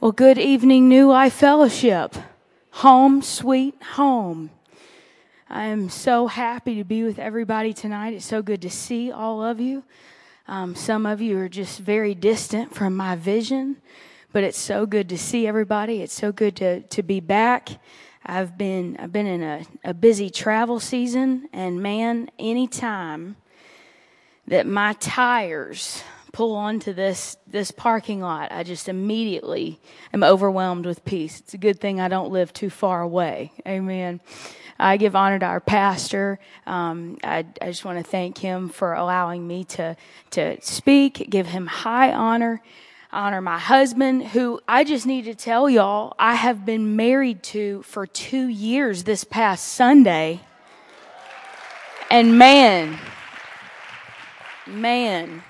[0.00, 2.16] Well, good evening, New Life Fellowship.
[2.70, 4.48] Home, sweet home.
[5.46, 8.14] I am so happy to be with everybody tonight.
[8.14, 9.84] It's so good to see all of you.
[10.48, 13.76] Um, some of you are just very distant from my vision,
[14.32, 16.00] but it's so good to see everybody.
[16.00, 17.68] It's so good to, to be back.
[18.24, 23.36] I've been I've been in a, a busy travel season, and man, anytime
[24.46, 26.02] that my tires
[26.32, 29.80] pull onto this this parking lot, I just immediately
[30.12, 31.40] am overwhelmed with peace.
[31.40, 33.52] It's a good thing I don't live too far away.
[33.66, 34.20] Amen.
[34.78, 36.38] I give honor to our pastor.
[36.66, 39.96] Um, I, I just want to thank him for allowing me to
[40.30, 41.28] to speak.
[41.28, 42.62] Give him high honor.
[43.12, 47.82] Honor my husband, who I just need to tell y'all I have been married to
[47.82, 50.40] for two years this past Sunday.
[52.08, 52.98] And man,
[54.66, 55.42] man,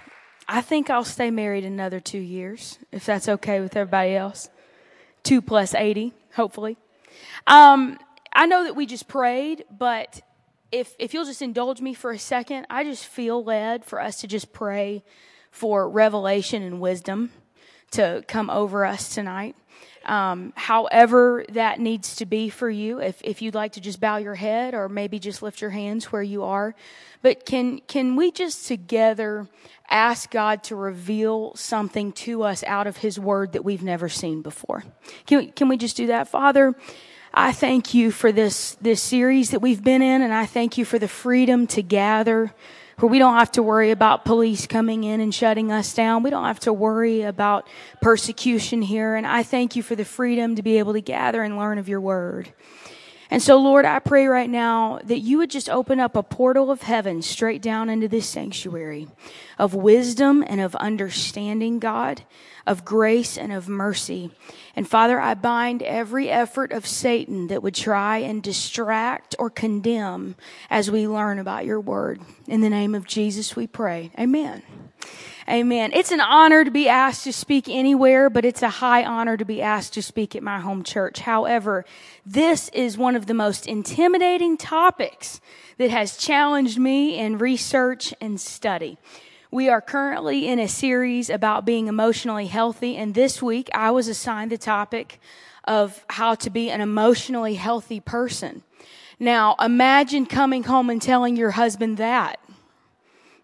[0.52, 4.48] I think I'll stay married another two years, if that's okay with everybody else.
[5.22, 6.76] Two plus 80, hopefully.
[7.46, 8.00] Um,
[8.32, 10.20] I know that we just prayed, but
[10.72, 14.20] if, if you'll just indulge me for a second, I just feel led for us
[14.22, 15.04] to just pray
[15.52, 17.30] for revelation and wisdom
[17.92, 19.54] to come over us tonight.
[20.04, 24.16] Um, however that needs to be for you, if, if you'd like to just bow
[24.16, 26.74] your head or maybe just lift your hands where you are.
[27.20, 29.46] But can, can we just together
[29.90, 34.42] ask God to reveal something to us out of His Word that we've never seen
[34.42, 34.84] before.
[35.26, 36.28] Can, we, can we just do that?
[36.28, 36.74] Father,
[37.34, 40.84] I thank you for this, this series that we've been in, and I thank you
[40.84, 42.52] for the freedom to gather
[43.00, 46.22] where we don't have to worry about police coming in and shutting us down.
[46.22, 47.66] We don't have to worry about
[48.02, 49.14] persecution here.
[49.16, 51.88] And I thank you for the freedom to be able to gather and learn of
[51.88, 52.52] your word.
[53.30, 56.70] And so, Lord, I pray right now that you would just open up a portal
[56.70, 59.06] of heaven straight down into this sanctuary
[59.56, 62.22] of wisdom and of understanding, God,
[62.66, 64.32] of grace and of mercy.
[64.74, 70.34] And Father, I bind every effort of Satan that would try and distract or condemn
[70.68, 72.20] as we learn about your word.
[72.48, 74.10] In the name of Jesus, we pray.
[74.18, 74.62] Amen.
[75.50, 75.90] Amen.
[75.92, 79.44] It's an honor to be asked to speak anywhere, but it's a high honor to
[79.44, 81.18] be asked to speak at my home church.
[81.18, 81.84] However,
[82.24, 85.40] this is one of the most intimidating topics
[85.76, 88.96] that has challenged me in research and study.
[89.50, 94.06] We are currently in a series about being emotionally healthy, and this week I was
[94.06, 95.18] assigned the topic
[95.64, 98.62] of how to be an emotionally healthy person.
[99.18, 102.38] Now, imagine coming home and telling your husband that,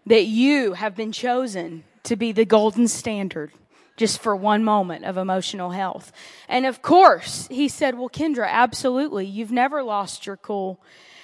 [0.05, 3.51] that you have been chosen to be the golden standard
[3.95, 6.11] just for one moment of emotional health.
[6.47, 9.25] And of course, he said, "Well, Kendra, absolutely.
[9.25, 10.79] You've never lost your cool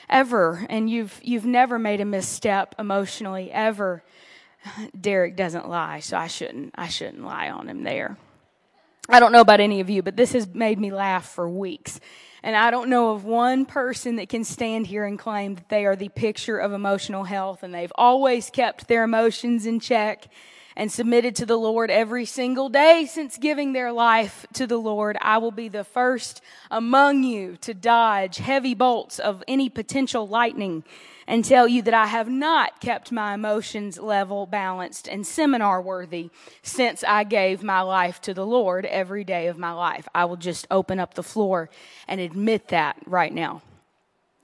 [0.10, 4.04] ever and you've you've never made a misstep emotionally ever."
[5.00, 8.18] Derek doesn't lie, so I shouldn't I shouldn't lie on him there.
[9.10, 12.00] I don't know about any of you, but this has made me laugh for weeks.
[12.42, 15.86] And I don't know of one person that can stand here and claim that they
[15.86, 20.28] are the picture of emotional health and they've always kept their emotions in check
[20.76, 25.18] and submitted to the Lord every single day since giving their life to the Lord,
[25.22, 26.42] I will be the first
[26.72, 30.84] among you to dodge heavy bolts of any potential lightning
[31.28, 36.30] and tell you that I have not kept my emotions level, balanced, and seminar worthy
[36.62, 40.08] since I gave my life to the Lord every day of my life.
[40.14, 41.70] I will just open up the floor
[42.08, 43.62] and admit that right now.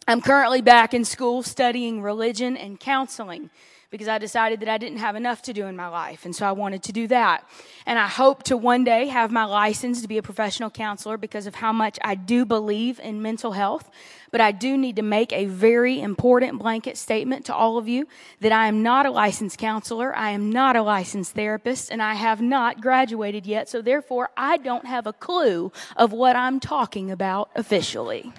[0.08, 3.50] I'm currently back in school studying religion and counseling
[3.92, 6.24] because I decided that I didn't have enough to do in my life.
[6.24, 7.44] And so I wanted to do that.
[7.88, 11.48] And I hope to one day have my license to be a professional counselor because
[11.48, 13.90] of how much I do believe in mental health.
[14.32, 18.08] But I do need to make a very important blanket statement to all of you
[18.42, 20.16] that I am not a licensed counselor.
[20.16, 23.70] I am not a licensed therapist and I have not graduated yet.
[23.70, 28.32] So therefore I don't have a clue of what I'm talking about officially.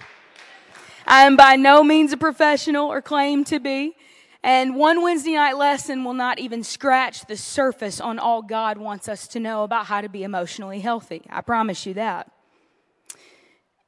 [1.05, 3.97] I am by no means a professional or claim to be.
[4.43, 9.07] And one Wednesday night lesson will not even scratch the surface on all God wants
[9.07, 11.21] us to know about how to be emotionally healthy.
[11.29, 12.31] I promise you that.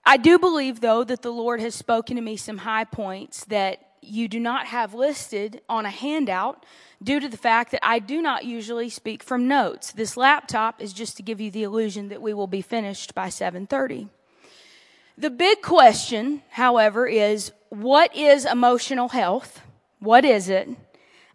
[0.05, 3.79] I do believe, though, that the Lord has spoken to me some high points that
[4.01, 6.65] you do not have listed on a handout
[7.01, 9.91] due to the fact that I do not usually speak from notes.
[9.93, 13.29] This laptop is just to give you the illusion that we will be finished by
[13.29, 14.09] 7:30.
[15.17, 19.61] The big question, however, is what is emotional health?
[20.03, 20.67] What is it?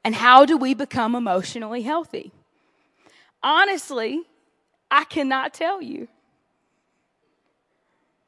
[0.05, 2.32] And how do we become emotionally healthy?
[3.43, 4.20] Honestly,
[4.91, 6.06] I cannot tell you.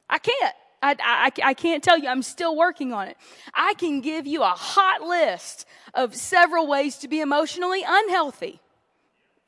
[0.08, 0.54] I can't.
[0.82, 2.08] I, I, I, can't tell you.
[2.08, 3.19] I'm still working on it.
[3.52, 8.60] I can give you a hot list of several ways to be emotionally unhealthy.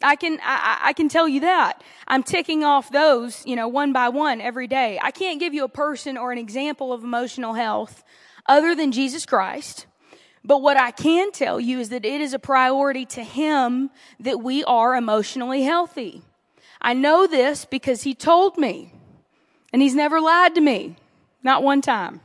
[0.03, 1.83] I can, I, I can tell you that.
[2.07, 4.99] I'm ticking off those, you know, one by one every day.
[5.03, 8.05] I can't give you a person or an example of emotional health
[8.47, 9.87] other than Jesus Christ.
[10.45, 13.91] But what I can tell you is that it is a priority to Him
[14.21, 16.23] that we are emotionally healthy.
[16.81, 18.93] I know this because He told me,
[19.73, 20.97] and He's never lied to me,
[21.43, 22.21] not one time.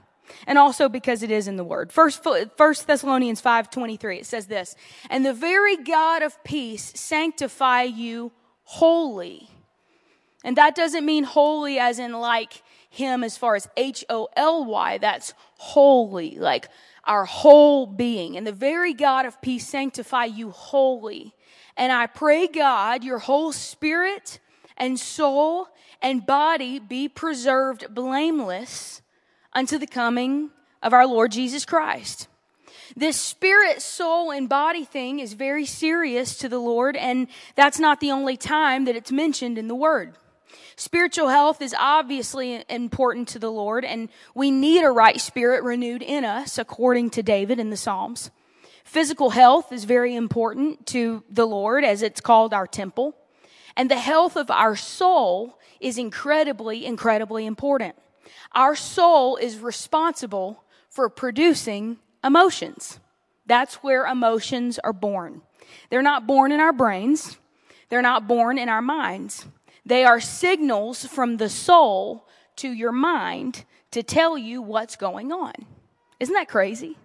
[0.46, 1.92] And also because it is in the Word.
[1.92, 2.26] First,
[2.58, 4.76] First Thessalonians 5.23, it says this,
[5.10, 9.50] And the very God of peace sanctify you wholly.
[10.44, 12.62] And that doesn't mean holy as in like
[12.98, 16.68] Him as far as H-O-L-Y, that's holy, like
[17.04, 18.36] our whole being.
[18.36, 21.34] And the very God of peace sanctify you wholly.
[21.78, 24.40] And I pray, God, your whole spirit
[24.76, 25.68] and soul
[26.02, 29.02] and body be preserved blameless
[29.54, 30.52] unto the coming
[30.84, 32.28] of our Lord Jesus Christ.
[32.96, 38.00] This spirit, soul, and body thing is very serious to the Lord, and that's not
[38.00, 40.16] the only time that it's mentioned in the Word.
[40.80, 46.04] Spiritual health is obviously important to the Lord, and we need a right spirit renewed
[46.04, 48.30] in us, according to David in the Psalms.
[48.84, 53.16] Physical health is very important to the Lord, as it's called our temple.
[53.76, 57.96] And the health of our soul is incredibly, incredibly important.
[58.52, 63.00] Our soul is responsible for producing emotions.
[63.48, 65.42] That's where emotions are born.
[65.90, 67.40] They're not born in our brains.
[67.90, 69.48] They're not born in our minds.
[69.88, 75.54] They are signals from the soul to your mind to tell you what's going on.
[76.20, 76.98] Isn't that crazy?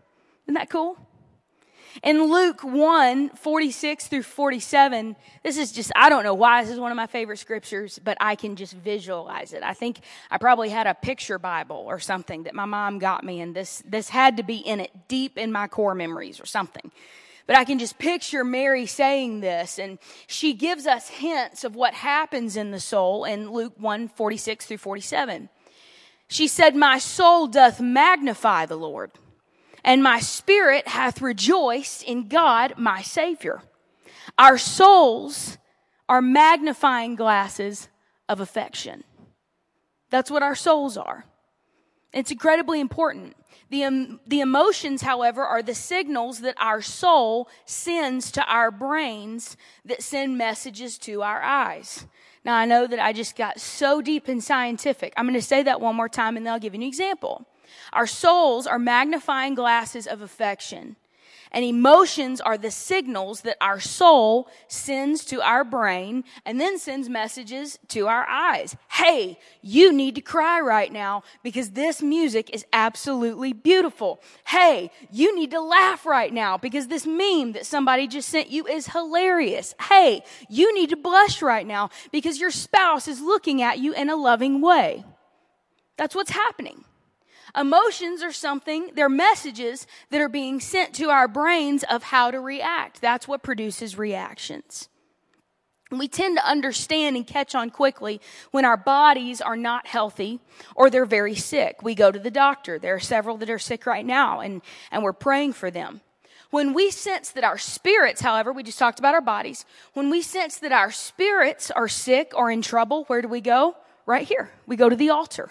[0.46, 0.96] Isn't that cool?
[2.02, 5.14] In Luke 1, 46 through 47,
[5.44, 8.17] this is just, I don't know why this is one of my favorite scriptures, but
[8.19, 9.62] I can just visualize it.
[9.62, 13.40] I think I probably had a picture Bible or something that my mom got me,
[13.43, 16.90] and this, this had to be in it deep in my core memories or something.
[17.47, 21.94] But I can just picture Mary saying this, and she gives us hints of what
[21.94, 25.49] happens in the soul in Luke 1 46 through 47.
[26.29, 29.12] She said, My soul doth magnify the Lord,
[29.85, 33.62] and my spirit hath rejoiced in God my Savior.
[34.39, 35.59] Our souls
[36.09, 37.89] are magnifying glasses
[38.29, 39.05] of affection.
[40.11, 41.25] That's what our souls are.
[42.12, 43.37] It's incredibly important.
[43.70, 49.56] The, um, the emotions, however, are the signals that our soul sends to our brains
[49.85, 52.06] that send messages to our eyes.
[52.44, 55.14] Now, I know that I just got so deep and scientific.
[55.17, 57.47] I'm going to say that one more time and then I'll give you an example.
[57.93, 60.97] Our souls are magnifying glasses of affection.
[61.53, 67.11] And emotions are the signals that our soul sends to our brain and then sends
[67.11, 68.75] messages to our eyes.
[68.91, 74.23] Hey, you need to cry right now because this music is absolutely beautiful.
[74.47, 78.67] Hey, you need to laugh right now because this meme that somebody just sent you
[78.67, 79.75] is hilarious.
[79.79, 84.09] Hey, you need to blush right now because your spouse is looking at you in
[84.09, 85.05] a loving way.
[85.99, 86.85] That's what's happening.
[87.57, 92.41] Emotions are something, they're messages that are being sent to our brains of how to
[92.41, 93.01] react.
[93.01, 94.89] That's what produces reactions.
[95.91, 100.41] We tend to understand and catch on quickly when our bodies are not healthy
[100.75, 101.83] or they're very sick.
[101.83, 102.79] We go to the doctor.
[102.79, 106.01] There are several that are sick right now and, and we're praying for them.
[106.51, 110.23] When we sense that our spirits, however, we just talked about our bodies, when we
[110.23, 113.77] sense that our spirits are sick or in trouble, where do we go?
[114.07, 114.51] Right here.
[114.67, 115.51] We go to the altar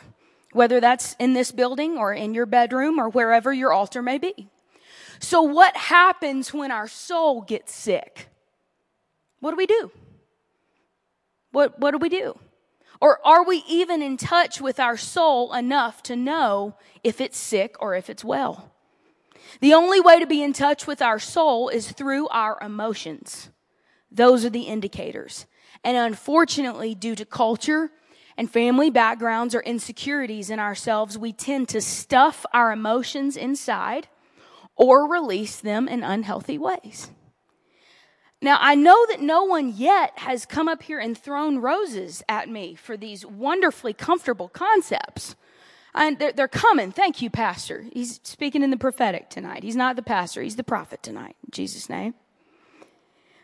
[0.52, 4.50] whether that's in this building or in your bedroom or wherever your altar may be.
[5.20, 8.28] So, what happens when our soul gets sick?
[9.40, 9.92] What do we do?
[11.52, 12.40] What, what do we do?
[13.00, 17.76] Or are we even in touch with our soul enough to know if it's sick
[17.80, 18.72] or if it's well?
[19.60, 23.50] The only way to be in touch with our soul is through our emotions.
[24.12, 25.46] Those are the indicators.
[25.84, 27.92] And unfortunately, due to culture
[28.42, 34.08] and family backgrounds or insecurities in ourselves, we tend to stuff our emotions inside
[34.76, 37.12] or release them in unhealthy ways.
[38.42, 42.50] Now, I know that no one yet has come up here and thrown roses at
[42.50, 45.36] me for these wonderfully comfortable concepts.
[45.94, 46.92] And they're, they're, coming.
[46.92, 47.86] Thank you, Pastor.
[47.94, 49.62] He's speaking in the prophetic tonight.
[49.62, 51.36] He's not the pastor, he's the prophet tonight.
[51.46, 52.16] In Jesus' name.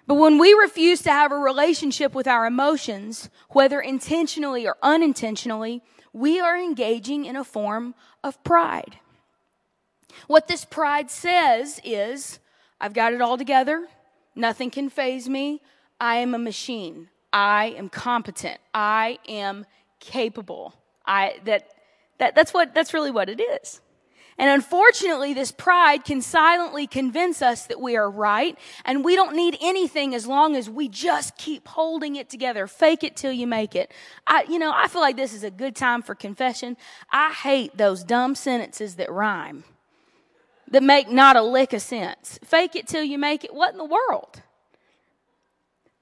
[0.07, 5.83] But when we refuse to have a relationship with our emotions, whether intentionally or unintentionally,
[6.13, 8.99] we are engaging in a form of pride.
[10.27, 12.39] What this pride says is,
[12.79, 13.87] I've got it all together.
[14.33, 15.61] Nothing can faze me.
[15.99, 17.09] I am a machine.
[17.33, 18.59] I am competent.
[18.73, 19.65] I am
[19.99, 20.73] capable.
[21.05, 21.69] I, that,
[22.19, 23.81] that, that's what, that's really what it is.
[24.37, 29.35] And unfortunately, this pride can silently convince us that we are right and we don't
[29.35, 32.67] need anything as long as we just keep holding it together.
[32.67, 33.91] Fake it till you make it.
[34.27, 36.77] I, you know, I feel like this is a good time for confession.
[37.11, 39.63] I hate those dumb sentences that rhyme,
[40.69, 42.37] that make not a lick of sense.
[42.43, 43.55] Fake it till you make it.
[43.55, 44.43] What in the world?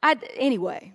[0.04, 0.92] I, anyway,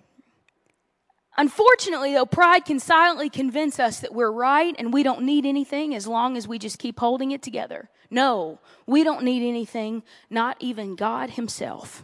[1.37, 5.95] Unfortunately, though, pride can silently convince us that we're right and we don't need anything
[5.95, 7.89] as long as we just keep holding it together.
[8.09, 12.03] No, we don't need anything, not even God Himself.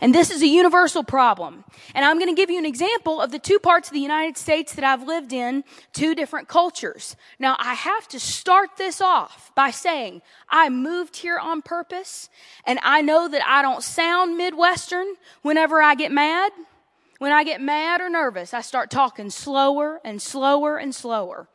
[0.00, 1.64] And this is a universal problem.
[1.94, 4.36] And I'm going to give you an example of the two parts of the United
[4.36, 7.16] States that I've lived in, two different cultures.
[7.38, 12.28] Now, I have to start this off by saying I moved here on purpose,
[12.66, 16.52] and I know that I don't sound Midwestern whenever I get mad.
[17.20, 21.48] When I get mad or nervous, I start talking slower and slower and slower.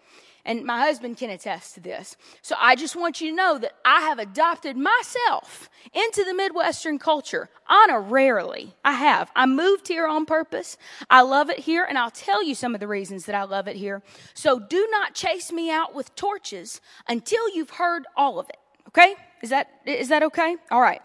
[0.46, 2.18] And my husband can attest to this.
[2.44, 7.00] So I just want you to know that I have adopted myself into the Midwestern
[7.00, 8.74] culture honorarily.
[8.84, 9.32] I have.
[9.36, 10.78] I moved here on purpose.
[11.10, 13.68] I love it here, and I'll tell you some of the reasons that I love
[13.68, 14.04] it here.
[14.36, 16.80] So do not chase me out with torches
[17.10, 18.58] until you've heard all of it.
[18.90, 19.16] Okay?
[19.42, 20.58] Is that, is that okay?
[20.70, 21.02] All right.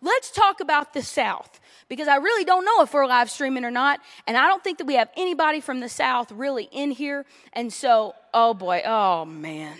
[0.00, 3.70] Let's talk about the South because I really don't know if we're live streaming or
[3.70, 4.00] not.
[4.26, 7.26] And I don't think that we have anybody from the South really in here.
[7.52, 9.76] And so, oh boy, oh man.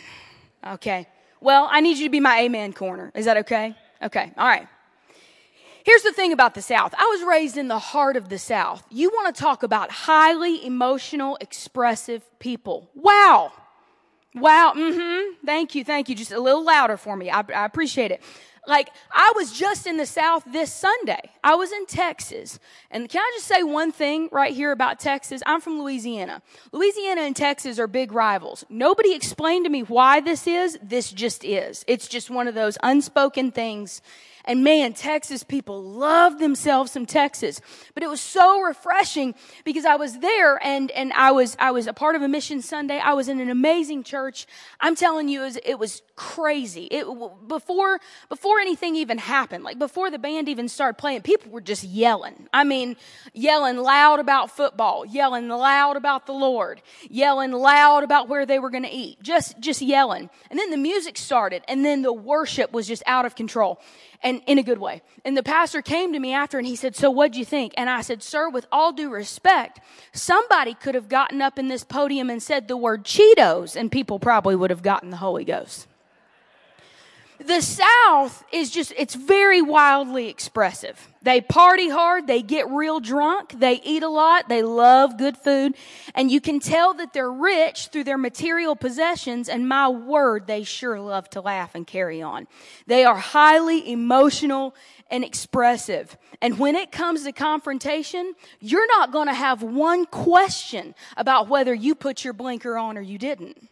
[0.66, 1.06] Okay.
[1.40, 3.10] Well, I need you to be my amen corner.
[3.14, 3.74] Is that okay?
[4.02, 4.32] Okay.
[4.36, 4.68] All right.
[5.84, 6.94] Here's the thing about the South.
[6.98, 8.84] I was raised in the heart of the South.
[8.90, 12.90] You want to talk about highly emotional, expressive people.
[12.94, 13.52] Wow.
[14.34, 14.74] Wow.
[14.76, 15.46] Mm-hmm.
[15.46, 15.84] Thank you.
[15.84, 16.14] Thank you.
[16.14, 17.30] Just a little louder for me.
[17.30, 18.22] I, I appreciate it.
[18.66, 21.30] Like, I was just in the South this Sunday.
[21.42, 22.58] I was in Texas.
[22.90, 25.42] And can I just say one thing right here about Texas?
[25.46, 26.42] I'm from Louisiana.
[26.72, 28.64] Louisiana and Texas are big rivals.
[28.68, 30.78] Nobody explained to me why this is.
[30.82, 31.84] This just is.
[31.86, 34.02] It's just one of those unspoken things
[34.50, 37.60] and man, Texas people love themselves some Texas.
[37.94, 41.86] But it was so refreshing because I was there and, and I was, I was
[41.86, 42.98] a part of a mission Sunday.
[42.98, 44.48] I was in an amazing church.
[44.80, 46.86] I'm telling you, it was, it was crazy.
[46.86, 47.06] It,
[47.46, 51.84] before, before anything even happened, like before the band even started playing, people were just
[51.84, 52.48] yelling.
[52.52, 52.96] I mean,
[53.32, 58.70] yelling loud about football, yelling loud about the Lord, yelling loud about where they were
[58.70, 60.28] going to eat, just, just yelling.
[60.50, 63.80] And then the music started and then the worship was just out of control
[64.22, 65.02] and in a good way.
[65.24, 67.72] And the pastor came to me after and he said, So what'd you think?
[67.76, 69.80] And I said, Sir, with all due respect,
[70.12, 74.18] somebody could have gotten up in this podium and said the word Cheetos, and people
[74.18, 75.86] probably would have gotten the Holy Ghost.
[77.42, 81.08] The South is just, it's very wildly expressive.
[81.22, 85.74] They party hard, they get real drunk, they eat a lot, they love good food,
[86.14, 90.64] and you can tell that they're rich through their material possessions, and my word, they
[90.64, 92.46] sure love to laugh and carry on.
[92.86, 94.74] They are highly emotional
[95.10, 96.18] and expressive.
[96.42, 101.94] And when it comes to confrontation, you're not gonna have one question about whether you
[101.94, 103.69] put your blinker on or you didn't.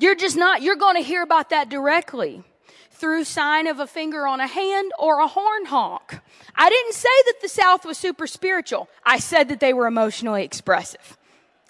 [0.00, 2.42] You're just not, you're going to hear about that directly
[2.90, 6.20] through sign of a finger on a hand or a horn honk.
[6.54, 8.88] I didn't say that the South was super spiritual.
[9.04, 11.18] I said that they were emotionally expressive.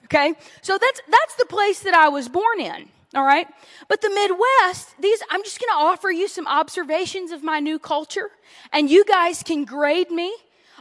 [0.05, 0.35] Okay?
[0.63, 2.89] So that's, that's the place that I was born in.
[3.15, 3.49] All right?
[3.89, 7.81] But the Midwest, these, I'm just going to offer you some observations of my new
[7.81, 8.31] culture,
[8.73, 10.33] and you guys can grade me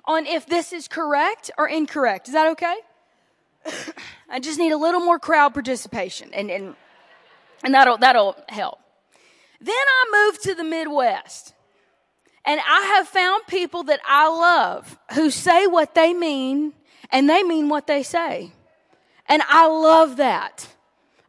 [0.05, 2.27] on if this is correct or incorrect.
[2.27, 2.75] Is that okay?
[4.29, 6.31] I just need a little more crowd participation.
[6.33, 6.75] And, and
[7.63, 8.79] and that'll, that'll help.
[9.61, 11.53] Then I moved to the Midwest.
[12.45, 16.73] And I have found people that I love who say what they mean
[17.11, 18.51] and they mean what they say.
[19.27, 20.67] And I love that.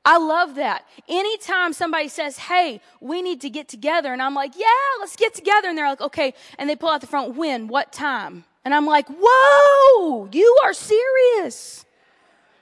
[0.04, 0.87] I love that.
[1.08, 4.66] Anytime somebody says, Hey, we need to get together, and I'm like, Yeah,
[4.99, 5.68] let's get together.
[5.68, 6.32] And they're like, Okay.
[6.58, 7.68] And they pull out the front, When?
[7.68, 8.44] What time?
[8.64, 11.84] And I'm like, Whoa, you are serious.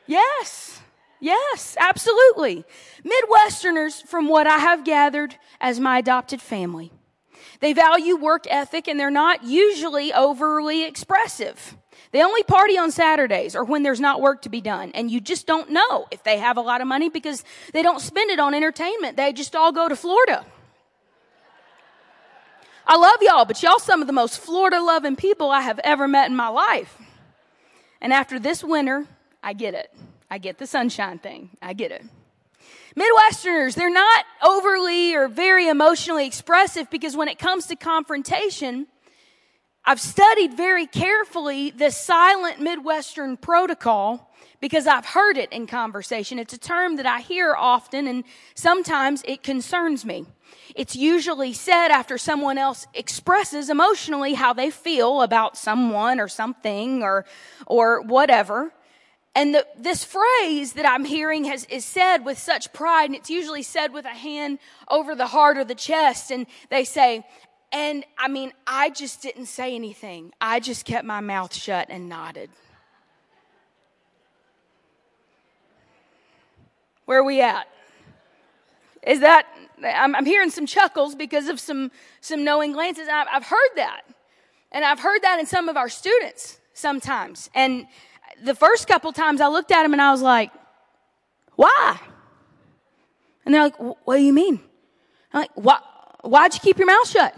[0.06, 0.80] Yes.
[1.20, 2.64] Yes, absolutely.
[3.04, 6.92] Midwesterners, from what I have gathered as my adopted family,
[7.60, 11.76] they value work ethic and they're not usually overly expressive.
[12.12, 14.92] They only party on Saturdays or when there's not work to be done.
[14.94, 18.00] And you just don't know if they have a lot of money because they don't
[18.00, 19.16] spend it on entertainment.
[19.16, 20.46] They just all go to Florida.
[22.86, 26.08] I love y'all, but y'all some of the most Florida loving people I have ever
[26.08, 26.96] met in my life.
[28.00, 29.06] And after this winter,
[29.42, 29.92] I get it.
[30.30, 31.50] I get the sunshine thing.
[31.62, 32.04] I get it.
[32.96, 38.86] Midwesterners, they're not overly or very emotionally expressive because when it comes to confrontation,
[39.84, 44.30] I've studied very carefully the silent Midwestern protocol
[44.60, 46.38] because I've heard it in conversation.
[46.38, 50.26] It's a term that I hear often and sometimes it concerns me.
[50.74, 57.02] It's usually said after someone else expresses emotionally how they feel about someone or something
[57.02, 57.24] or,
[57.66, 58.72] or whatever.
[59.34, 63.30] And the, this phrase that I'm hearing has, is said with such pride, and it's
[63.30, 64.58] usually said with a hand
[64.90, 67.24] over the heart or the chest, and they say,
[67.70, 70.32] and I mean, I just didn't say anything.
[70.40, 72.50] I just kept my mouth shut and nodded.
[77.04, 77.68] Where are we at?
[79.06, 79.46] Is that,
[79.82, 83.08] I'm, I'm hearing some chuckles because of some, some knowing glances.
[83.10, 84.02] I've, I've heard that.
[84.72, 87.48] And I've heard that in some of our students sometimes.
[87.54, 87.86] And
[88.44, 90.50] the first couple times I looked at them and I was like,
[91.56, 92.00] why?
[93.44, 94.60] And they're like, what do you mean?
[95.32, 95.80] I'm like, why,
[96.22, 97.34] why'd you keep your mouth shut?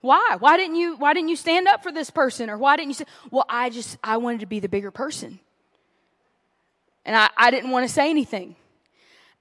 [0.00, 0.36] Why?
[0.38, 2.50] Why didn't you, why didn't you stand up for this person?
[2.50, 5.40] Or why didn't you say, well, I just, I wanted to be the bigger person.
[7.04, 8.56] And I, I didn't want to say anything.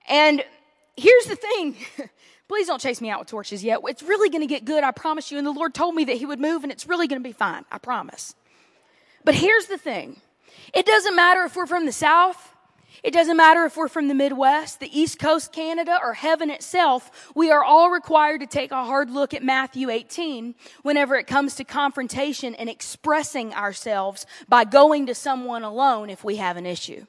[0.08, 0.44] And
[0.96, 1.76] here's the thing.
[2.48, 3.80] Please don't chase me out with torches yet.
[3.86, 5.38] It's really going to get good, I promise you.
[5.38, 7.34] And the Lord told me that He would move and it's really going to be
[7.34, 7.66] fine.
[7.72, 8.36] I promise.
[9.24, 10.22] But here's the thing.
[10.74, 12.54] It doesn't matter if we're from the South
[13.04, 17.32] it doesn't matter if we're from the Midwest, the East Coast, Canada, or heaven itself.
[17.36, 21.56] We are all required to take a hard look at Matthew 18 whenever it comes
[21.56, 27.06] to confrontation and expressing ourselves by going to someone alone if we have an issue.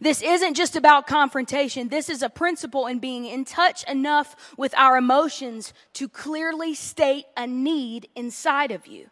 [0.00, 1.88] This isn't just about confrontation.
[1.88, 7.26] This is a principle in being in touch enough with our emotions to clearly state
[7.36, 9.10] a need inside of you.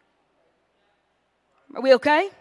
[1.75, 2.31] Are we okay?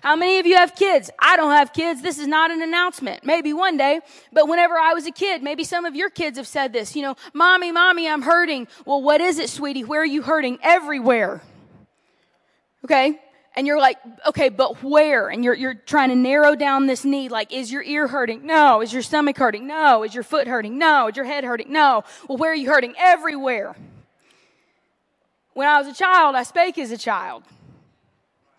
[0.00, 1.10] How many of you have kids?
[1.18, 2.02] I don't have kids.
[2.02, 3.24] This is not an announcement.
[3.24, 4.00] Maybe one day,
[4.32, 7.02] but whenever I was a kid, maybe some of your kids have said this, you
[7.02, 8.68] know, mommy, mommy, I'm hurting.
[8.84, 9.84] Well, what is it, sweetie?
[9.84, 10.58] Where are you hurting?
[10.62, 11.42] Everywhere.
[12.84, 13.18] Okay?
[13.56, 15.28] And you're like, okay, but where?
[15.28, 17.32] And you're, you're trying to narrow down this need.
[17.32, 18.46] Like, is your ear hurting?
[18.46, 18.82] No.
[18.82, 19.66] Is your stomach hurting?
[19.66, 20.04] No.
[20.04, 20.78] Is your foot hurting?
[20.78, 21.08] No.
[21.08, 21.72] Is your head hurting?
[21.72, 22.04] No.
[22.28, 22.94] Well, where are you hurting?
[22.96, 23.74] Everywhere.
[25.54, 27.42] When I was a child, I spake as a child.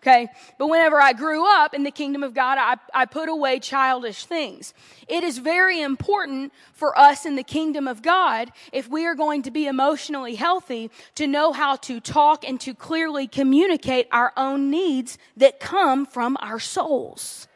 [0.02, 0.28] Okay.
[0.58, 4.24] But whenever I grew up in the kingdom of God, I, I put away childish
[4.24, 4.72] things.
[5.08, 9.42] It is very important for us in the kingdom of God, if we are going
[9.42, 14.70] to be emotionally healthy, to know how to talk and to clearly communicate our own
[14.70, 17.46] needs that come from our souls.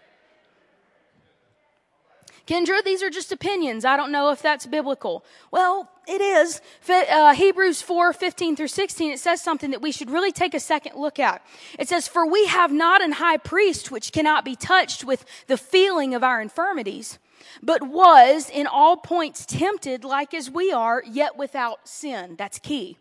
[2.47, 3.87] Kendra, these are just opinions.
[3.87, 5.25] I don't know if that's biblical.
[5.51, 6.61] Well, it is.
[6.89, 10.61] Uh, Hebrews 4, 15 through 16, it says something that we should really take a
[10.61, 11.45] second look at.
[11.79, 15.57] It says, For we have not an high priest which cannot be touched with the
[15.57, 17.19] feeling of our infirmities,
[17.63, 22.37] but was in all points tempted like as we are, yet without sin.
[22.37, 22.99] That's key.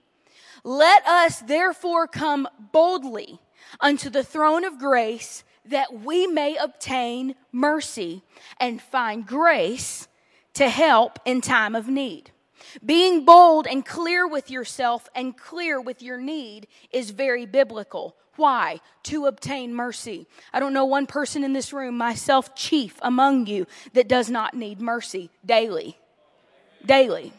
[0.63, 3.39] Let us therefore come boldly
[3.81, 8.23] unto the throne of grace that we may obtain mercy
[8.59, 10.07] and find grace
[10.53, 12.31] to help in time of need.
[12.85, 18.15] Being bold and clear with yourself and clear with your need is very biblical.
[18.35, 18.79] Why?
[19.03, 20.27] To obtain mercy.
[20.51, 24.53] I don't know one person in this room, myself chief among you, that does not
[24.53, 25.97] need mercy daily.
[26.85, 27.33] Daily.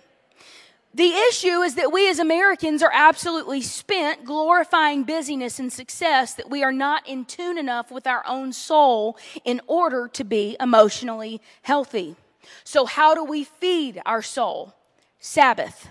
[0.94, 6.48] The issue is that we as Americans are absolutely spent glorifying busyness and success that
[6.48, 11.42] we are not in tune enough with our own soul in order to be emotionally
[11.62, 12.14] healthy.
[12.62, 14.72] So how do we feed our soul?
[15.26, 15.88] Sabbath.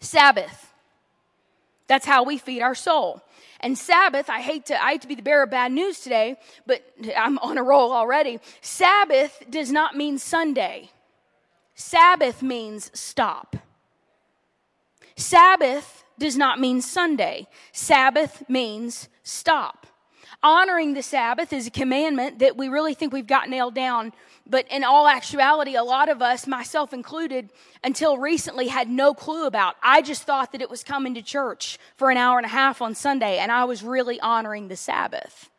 [0.00, 0.72] Sabbath.
[1.86, 3.22] That's how we feed our soul.
[3.60, 6.36] And Sabbath, I hate to I hate to be the bearer of bad news today,
[6.66, 6.82] but
[7.16, 8.40] I'm on a roll already.
[8.60, 10.90] Sabbath does not mean Sunday.
[11.76, 13.54] Sabbath means stop.
[15.14, 17.46] Sabbath does not mean Sunday.
[17.70, 19.86] Sabbath means stop.
[20.42, 24.12] Honoring the Sabbath is a commandment that we really think we've got nailed down.
[24.50, 27.50] But in all actuality, a lot of us, myself included,
[27.84, 29.76] until recently had no clue about.
[29.80, 32.82] I just thought that it was coming to church for an hour and a half
[32.82, 35.50] on Sunday, and I was really honoring the Sabbath.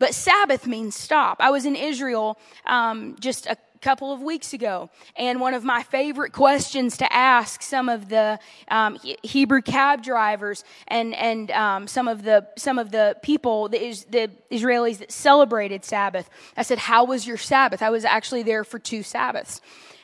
[0.00, 1.36] But Sabbath means stop.
[1.38, 2.36] I was in Israel
[2.66, 4.88] um, just a couple of weeks ago.
[5.16, 10.64] And one of my favorite questions to ask some of the um, Hebrew cab drivers
[10.88, 15.84] and and um, some of the some of the people, the, the Israelis that celebrated
[15.84, 19.60] Sabbath, I said, "How was your Sabbath?" I was actually there for two Sabbaths.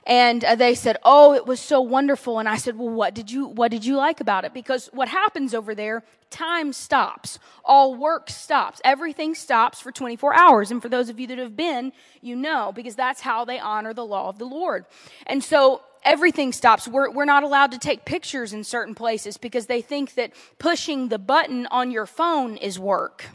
[0.08, 3.30] And uh, they said, "Oh, it was so wonderful." And I said, "Well, what did
[3.30, 7.38] you what did you like about it?" Because what happens over there, time stops.
[7.62, 8.80] All work stops.
[8.84, 10.70] Everything stops for 24 hours.
[10.70, 11.92] And for those of you that have been,
[12.22, 14.86] you know, because that's how they honor the law of the Lord.
[15.26, 16.88] And so everything stops.
[16.88, 21.08] We're, we're not allowed to take pictures in certain places because they think that pushing
[21.08, 23.26] the button on your phone is work.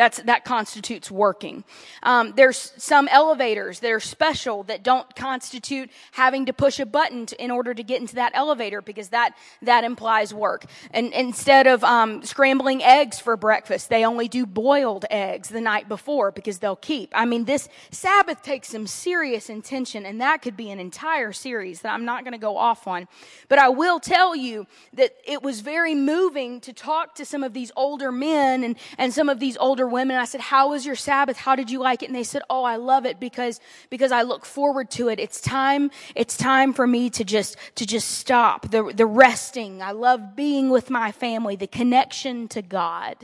[0.00, 1.62] That's, that constitutes working.
[2.02, 7.26] Um, there's some elevators that are special that don't constitute having to push a button
[7.26, 10.64] to, in order to get into that elevator because that, that implies work.
[10.92, 15.86] And instead of um, scrambling eggs for breakfast, they only do boiled eggs the night
[15.86, 17.12] before because they'll keep.
[17.14, 21.82] I mean, this Sabbath takes some serious intention, and that could be an entire series
[21.82, 23.06] that I'm not going to go off on.
[23.50, 27.52] But I will tell you that it was very moving to talk to some of
[27.52, 30.16] these older men and, and some of these older women.
[30.16, 31.36] I said, how was your Sabbath?
[31.36, 32.06] How did you like it?
[32.06, 35.20] And they said, oh, I love it because, because I look forward to it.
[35.20, 39.82] It's time, it's time for me to just, to just stop the, the resting.
[39.82, 43.16] I love being with my family, the connection to God,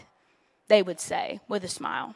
[0.68, 2.14] they would say with a smile.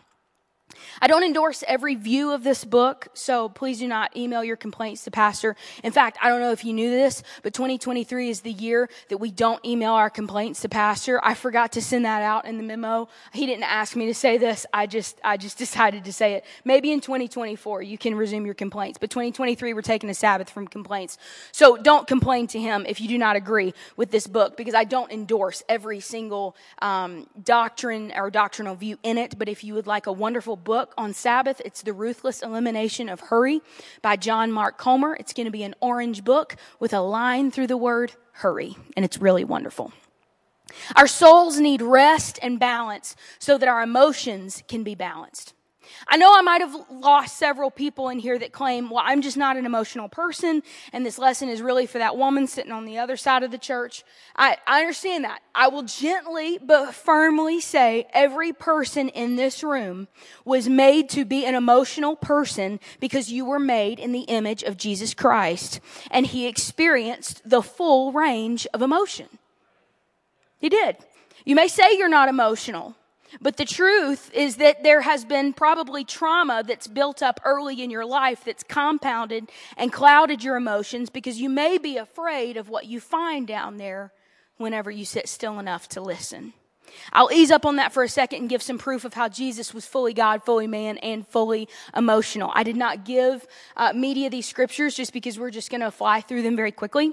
[1.00, 5.04] I don't endorse every view of this book, so please do not email your complaints
[5.04, 5.56] to Pastor.
[5.82, 9.18] In fact, I don't know if you knew this, but 2023 is the year that
[9.18, 11.20] we don't email our complaints to Pastor.
[11.24, 13.08] I forgot to send that out in the memo.
[13.32, 14.66] He didn't ask me to say this.
[14.72, 16.44] I just, I just decided to say it.
[16.64, 20.66] Maybe in 2024 you can resume your complaints, but 2023 we're taking a Sabbath from
[20.68, 21.18] complaints.
[21.52, 24.84] So don't complain to him if you do not agree with this book, because I
[24.84, 29.38] don't endorse every single um, doctrine or doctrinal view in it.
[29.38, 31.60] But if you would like a wonderful book on Sabbath.
[31.64, 33.60] It's The Ruthless Elimination of Hurry
[34.02, 35.16] by John Mark Comer.
[35.18, 39.04] It's going to be an orange book with a line through the word hurry, and
[39.04, 39.92] it's really wonderful.
[40.96, 45.54] Our souls need rest and balance so that our emotions can be balanced.
[46.08, 49.36] I know I might have lost several people in here that claim, well, I'm just
[49.36, 52.98] not an emotional person, and this lesson is really for that woman sitting on the
[52.98, 54.04] other side of the church.
[54.36, 55.40] I, I understand that.
[55.54, 60.08] I will gently but firmly say every person in this room
[60.44, 64.76] was made to be an emotional person because you were made in the image of
[64.76, 69.26] Jesus Christ, and he experienced the full range of emotion.
[70.58, 70.96] He did.
[71.44, 72.94] You may say you're not emotional.
[73.40, 77.90] But the truth is that there has been probably trauma that's built up early in
[77.90, 82.86] your life that's compounded and clouded your emotions because you may be afraid of what
[82.86, 84.12] you find down there
[84.56, 86.52] whenever you sit still enough to listen.
[87.12, 89.72] I'll ease up on that for a second and give some proof of how Jesus
[89.72, 92.50] was fully God, fully man, and fully emotional.
[92.54, 96.20] I did not give uh, media these scriptures just because we're just going to fly
[96.20, 97.12] through them very quickly.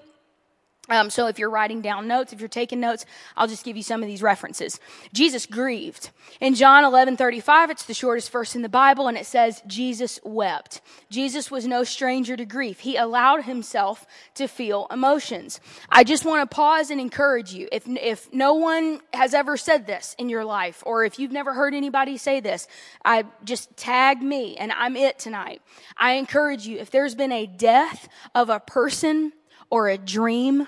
[0.90, 3.84] Um, so if you're writing down notes, if you're taking notes, I'll just give you
[3.84, 4.80] some of these references.
[5.14, 6.12] Jesus grieved.
[6.40, 10.20] In John 11, 35, it's the shortest verse in the Bible, and it says, Jesus
[10.24, 10.82] wept.
[11.10, 12.80] Jesus was no stranger to grief.
[12.80, 15.60] He allowed himself to feel emotions.
[15.90, 17.68] I just want to pause and encourage you.
[17.72, 21.54] If, if no one has ever said this in your life, or if you've never
[21.54, 22.68] heard anybody say this,
[23.04, 25.62] I just tag me, and I'm it tonight.
[25.98, 29.34] I encourage you, if there's been a death of a person
[29.70, 30.68] or a dream,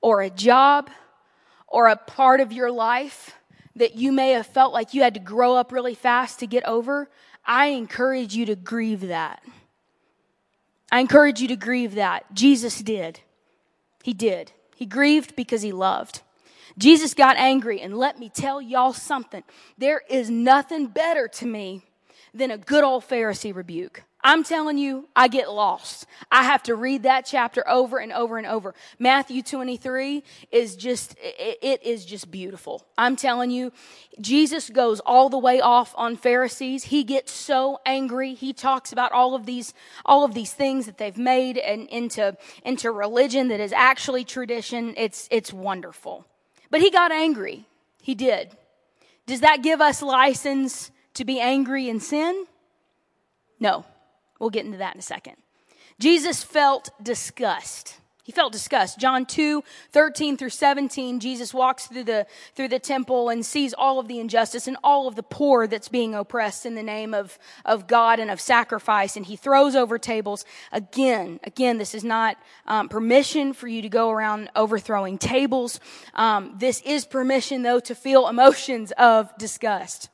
[0.00, 0.90] or a job
[1.66, 3.34] or a part of your life
[3.76, 6.64] that you may have felt like you had to grow up really fast to get
[6.64, 7.08] over,
[7.44, 9.42] I encourage you to grieve that.
[10.90, 12.32] I encourage you to grieve that.
[12.34, 13.20] Jesus did.
[14.02, 14.52] He did.
[14.74, 16.22] He grieved because he loved.
[16.76, 19.42] Jesus got angry, and let me tell y'all something.
[19.76, 21.84] There is nothing better to me
[22.32, 24.04] than a good old Pharisee rebuke.
[24.20, 26.06] I'm telling you, I get lost.
[26.30, 28.74] I have to read that chapter over and over and over.
[28.98, 32.84] Matthew 23 is just, it is just beautiful.
[32.96, 33.72] I'm telling you,
[34.20, 36.84] Jesus goes all the way off on Pharisees.
[36.84, 38.34] He gets so angry.
[38.34, 39.72] He talks about all of these,
[40.04, 44.94] all of these things that they've made and into, into religion that is actually tradition.
[44.96, 46.26] It's, it's wonderful.
[46.70, 47.66] But he got angry.
[48.02, 48.50] He did.
[49.26, 52.46] Does that give us license to be angry and sin?
[53.60, 53.84] No.
[54.38, 55.36] We'll get into that in a second.
[55.98, 57.98] Jesus felt disgust.
[58.28, 58.98] He felt disgust.
[58.98, 63.98] John 2, 13 through 17, Jesus walks through the, through the temple and sees all
[63.98, 67.38] of the injustice and all of the poor that's being oppressed in the name of,
[67.64, 69.16] of God and of sacrifice.
[69.16, 70.44] And he throws over tables.
[70.72, 75.80] Again, again, this is not um, permission for you to go around overthrowing tables.
[76.12, 80.10] Um, this is permission, though, to feel emotions of disgust.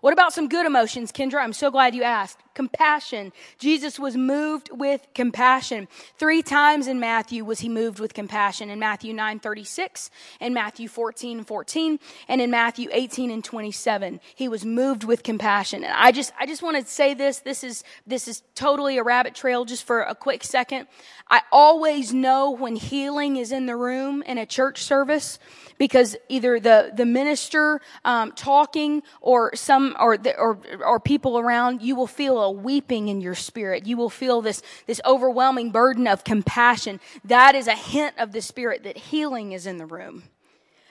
[0.00, 1.42] What about some good emotions, Kendra?
[1.42, 2.38] I'm so glad you asked.
[2.58, 3.32] Compassion.
[3.60, 5.86] Jesus was moved with compassion.
[6.18, 8.68] Three times in Matthew was he moved with compassion.
[8.68, 14.18] In Matthew 9, 36, in Matthew 14, 14, and in Matthew 18 and 27.
[14.34, 15.84] He was moved with compassion.
[15.84, 17.38] And I just, I just want to say this.
[17.38, 20.88] This is, this is totally a rabbit trail just for a quick second.
[21.30, 25.38] I always know when healing is in the room in a church service
[25.76, 31.82] because either the, the minister um, talking or some or, the, or or people around,
[31.82, 33.86] you will feel a a weeping in your spirit.
[33.86, 36.98] You will feel this, this overwhelming burden of compassion.
[37.24, 40.24] That is a hint of the spirit that healing is in the room.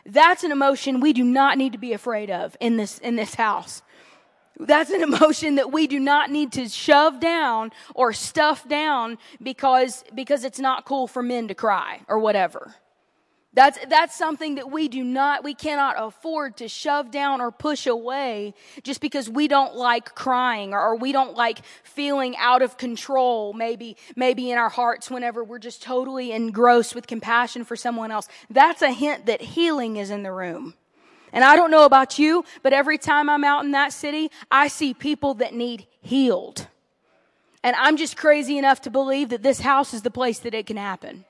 [0.05, 3.33] That's an emotion we do not need to be afraid of in this, in this
[3.33, 3.81] house.
[4.59, 10.03] That's an emotion that we do not need to shove down or stuff down because,
[10.15, 12.75] because it's not cool for men to cry or whatever.
[13.53, 17.87] That's, that's something that we do not, we cannot afford to shove down or push
[17.87, 22.77] away just because we don't like crying or, or, we don't like feeling out of
[22.77, 28.11] control, maybe, maybe in our hearts whenever we're just totally engrossed with compassion for someone
[28.11, 28.27] else.
[28.49, 30.75] That's a hint that healing is in the room.
[31.33, 34.67] And I don't know about you, but every time I'm out in that city, I
[34.67, 36.67] see people that need healed.
[37.63, 40.67] And I'm just crazy enough to believe that this house is the place that it
[40.67, 41.25] can happen.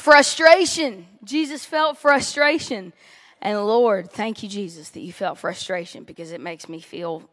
[0.00, 1.06] Frustration.
[1.24, 2.94] Jesus felt frustration.
[3.42, 7.28] And Lord, thank you, Jesus, that you felt frustration because it makes me feel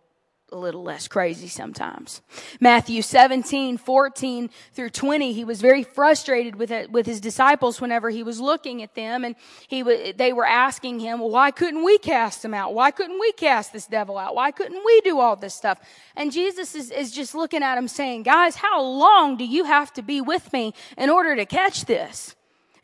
[0.52, 2.22] a little less crazy sometimes.
[2.60, 8.10] Matthew 17, 14 through 20, he was very frustrated with it, with his disciples whenever
[8.10, 9.36] he was looking at them and
[9.68, 12.74] he w- they were asking him, well, why couldn't we cast them out?
[12.74, 14.36] Why couldn't we cast this devil out?
[14.36, 15.80] Why couldn't we do all this stuff?
[16.16, 19.92] And Jesus is, is just looking at him saying, guys, how long do you have
[19.94, 22.37] to be with me in order to catch this?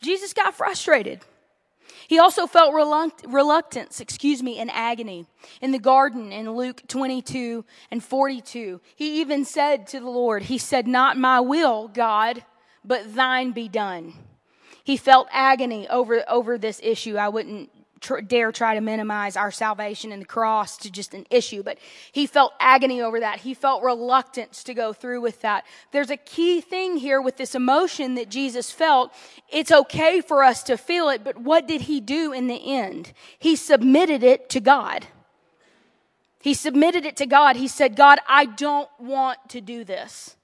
[0.03, 1.21] Jesus got frustrated.
[2.07, 5.25] He also felt reluctance, excuse me, in agony
[5.61, 8.81] in the garden in Luke 22 and 42.
[8.95, 12.43] He even said to the Lord, He said, Not my will, God,
[12.83, 14.13] but thine be done.
[14.83, 17.15] He felt agony over, over this issue.
[17.15, 17.69] I wouldn't
[18.03, 21.79] tr- dare try to minimize our salvation and the cross to just an issue, but
[22.11, 23.39] he felt agony over that.
[23.39, 25.65] He felt reluctance to go through with that.
[25.91, 29.11] There's a key thing here with this emotion that Jesus felt.
[29.49, 33.13] It's okay for us to feel it, but what did he do in the end?
[33.39, 35.07] He submitted it to God.
[36.39, 37.55] He submitted it to God.
[37.55, 40.35] He said, God, I don't want to do this.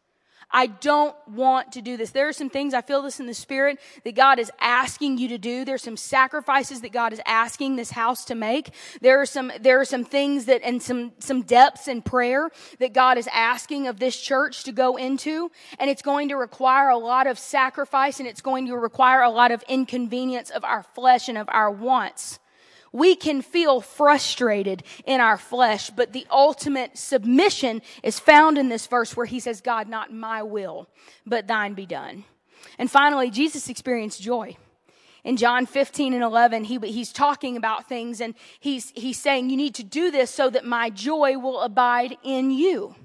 [0.51, 2.09] I don't want to do this.
[2.09, 5.27] There are some things, I feel this in the spirit, that God is asking you
[5.29, 5.63] to do.
[5.63, 8.71] There's some sacrifices that God is asking this house to make.
[9.01, 12.93] There are some, there are some things that, and some, some depths in prayer that
[12.93, 15.51] God is asking of this church to go into.
[15.77, 19.29] And it's going to require a lot of sacrifice and it's going to require a
[19.29, 22.39] lot of inconvenience of our flesh and of our wants.
[22.91, 28.87] We can feel frustrated in our flesh, but the ultimate submission is found in this
[28.87, 30.87] verse where he says, God, not my will,
[31.25, 32.23] but thine be done.
[32.77, 34.57] And finally, Jesus experienced joy.
[35.23, 39.57] In John 15 and 11, he, he's talking about things and he's, he's saying, You
[39.57, 42.95] need to do this so that my joy will abide in you.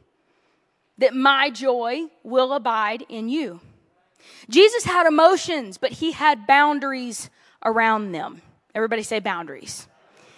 [0.98, 3.60] That my joy will abide in you.
[4.48, 7.30] Jesus had emotions, but he had boundaries
[7.64, 8.42] around them.
[8.74, 9.86] Everybody say boundaries.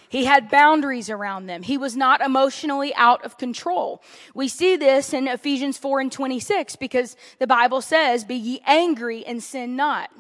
[0.09, 1.63] He had boundaries around them.
[1.63, 4.03] He was not emotionally out of control.
[4.35, 9.25] We see this in Ephesians 4 and 26 because the Bible says, Be ye angry
[9.25, 10.11] and sin not.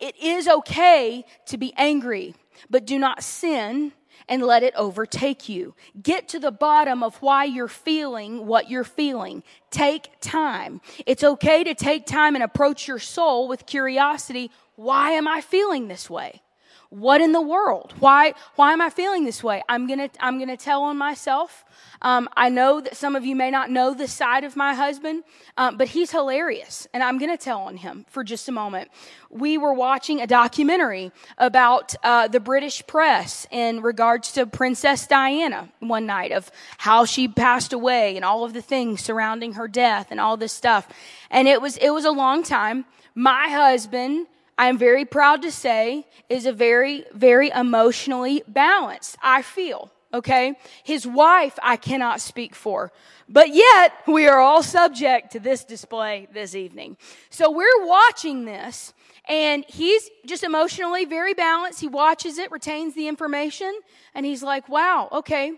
[0.00, 2.34] It is okay to be angry,
[2.68, 3.92] but do not sin
[4.28, 5.74] and let it overtake you.
[6.00, 9.42] Get to the bottom of why you're feeling what you're feeling.
[9.70, 10.80] Take time.
[11.06, 14.50] It's okay to take time and approach your soul with curiosity.
[14.74, 16.42] Why am I feeling this way?
[16.92, 17.94] What in the world?
[18.00, 19.62] Why, why am I feeling this way?
[19.66, 21.64] I'm gonna, I'm gonna tell on myself.
[22.02, 25.24] Um, I know that some of you may not know the side of my husband,
[25.56, 28.90] um, but he's hilarious, and I'm gonna tell on him for just a moment.
[29.30, 35.70] We were watching a documentary about uh, the British press in regards to Princess Diana
[35.80, 40.08] one night of how she passed away and all of the things surrounding her death
[40.10, 40.86] and all this stuff.
[41.30, 42.84] And it was, it was a long time.
[43.14, 44.26] My husband
[44.58, 49.90] I'm very proud to say, is a very, very emotionally balanced, I feel.
[50.14, 50.54] Okay?
[50.84, 52.92] His wife, I cannot speak for.
[53.28, 56.98] But yet, we are all subject to this display this evening.
[57.30, 58.92] So we're watching this,
[59.26, 61.80] and he's just emotionally very balanced.
[61.80, 63.72] He watches it, retains the information,
[64.14, 65.52] and he's like, wow, okay.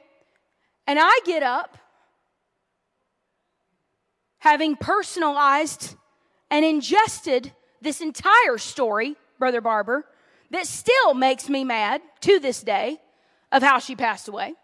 [0.87, 1.77] And I get up,
[4.39, 5.97] having personalized
[6.51, 7.53] and ingested
[7.85, 10.05] this entire story, Brother Barber,
[10.51, 12.99] that still makes me mad to this day
[13.53, 14.55] of how she passed away.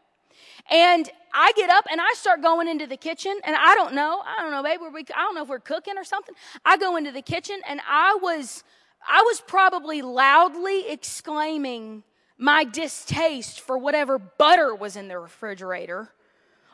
[0.70, 4.22] And I get up and I start going into the kitchen and I don't know,
[4.24, 6.34] I don't know, maybe we, I don't know if we're cooking or something.
[6.64, 8.64] I go into the kitchen and I was,
[9.08, 12.02] I was probably loudly exclaiming
[12.36, 16.12] my distaste for whatever butter was in the refrigerator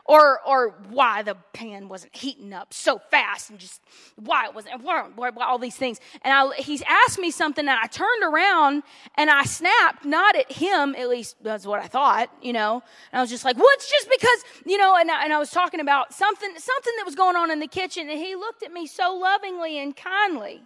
[0.07, 3.81] or, or why the pan wasn't heating up so fast and just
[4.15, 5.99] why it wasn't, why, why, why all these things.
[6.21, 8.83] And I, he's asked me something and I turned around
[9.15, 12.81] and I snapped, not at him, at least that's what I thought, you know.
[13.11, 15.39] And I was just like, well, it's just because, you know, and I, and I
[15.39, 18.63] was talking about something, something that was going on in the kitchen and he looked
[18.63, 20.63] at me so lovingly and kindly.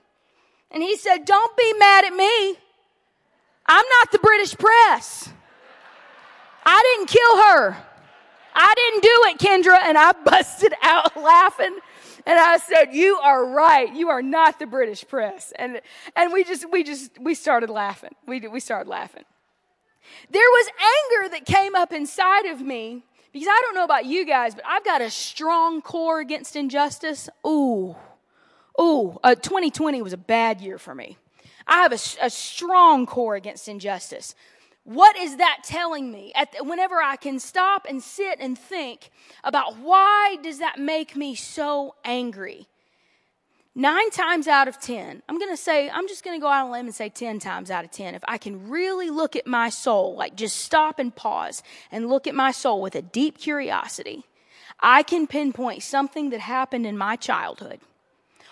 [0.69, 2.55] And he said, don't be mad at me.
[3.65, 5.29] I'm not the British press.
[6.63, 7.90] I didn't kill her.
[8.53, 9.77] I didn't do it, Kendra.
[9.83, 11.77] And I busted out laughing.
[12.25, 13.93] And I said, you are right.
[13.93, 15.53] You are not the British press.
[15.57, 15.81] And,
[16.15, 18.11] and we just, we just, we started laughing.
[18.27, 19.23] We, we started laughing.
[20.29, 24.25] There was anger that came up inside of me because I don't know about you
[24.25, 27.29] guys, but I've got a strong core against injustice.
[27.45, 27.95] Ooh,
[28.79, 31.17] ooh, uh, 2020 was a bad year for me.
[31.65, 34.35] I have a, a strong core against injustice.
[34.83, 36.31] What is that telling me?
[36.35, 39.11] The, whenever I can stop and sit and think
[39.43, 42.67] about why does that make me so angry?
[43.73, 46.65] Nine times out of ten, I'm going to say, I'm just going to go out
[46.65, 48.15] on a limb and say 10 times out of 10.
[48.15, 52.27] If I can really look at my soul, like just stop and pause and look
[52.27, 54.25] at my soul with a deep curiosity,
[54.81, 57.79] I can pinpoint something that happened in my childhood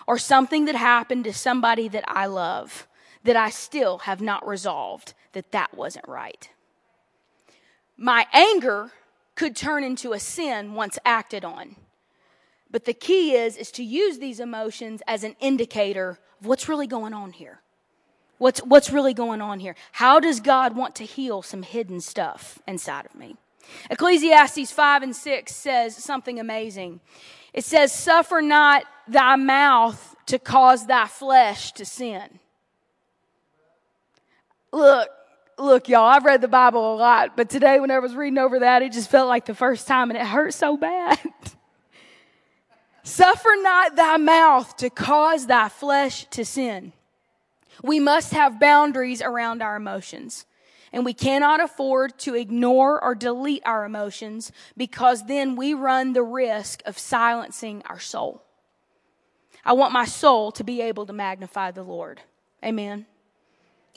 [0.06, 2.86] or something that happened to somebody that I love
[3.22, 6.48] that I still have not resolved that that wasn't right.
[7.96, 8.92] My anger
[9.34, 11.76] could turn into a sin once acted on.
[12.70, 16.86] But the key is is to use these emotions as an indicator of what's really
[16.86, 17.60] going on here.
[18.38, 19.74] What's what's really going on here?
[19.92, 23.36] How does God want to heal some hidden stuff inside of me?
[23.90, 27.00] Ecclesiastes 5 and 6 says something amazing.
[27.52, 32.38] It says, Suffer not thy mouth to cause thy flesh to sin.
[34.72, 35.08] Look,
[35.60, 38.60] look, y'all, I've read the Bible a lot, but today when I was reading over
[38.60, 41.18] that, it just felt like the first time and it hurt so bad.
[43.02, 46.92] Suffer not thy mouth to cause thy flesh to sin.
[47.82, 50.46] We must have boundaries around our emotions.
[50.92, 56.22] And we cannot afford to ignore or delete our emotions because then we run the
[56.22, 58.42] risk of silencing our soul.
[59.64, 62.20] I want my soul to be able to magnify the Lord.
[62.64, 63.06] Amen.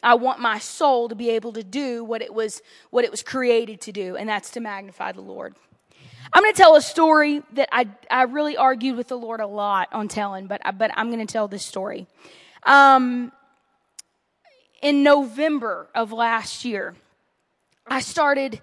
[0.04, 3.24] I want my soul to be able to do what it was, what it was
[3.24, 5.56] created to do, and that's to magnify the Lord.
[6.32, 9.48] I'm going to tell a story that I, I really argued with the Lord a
[9.48, 12.08] lot on telling, but, I, but I'm going to tell this story.
[12.64, 13.32] Um,
[14.82, 16.96] in November of last year,
[17.88, 18.62] I started,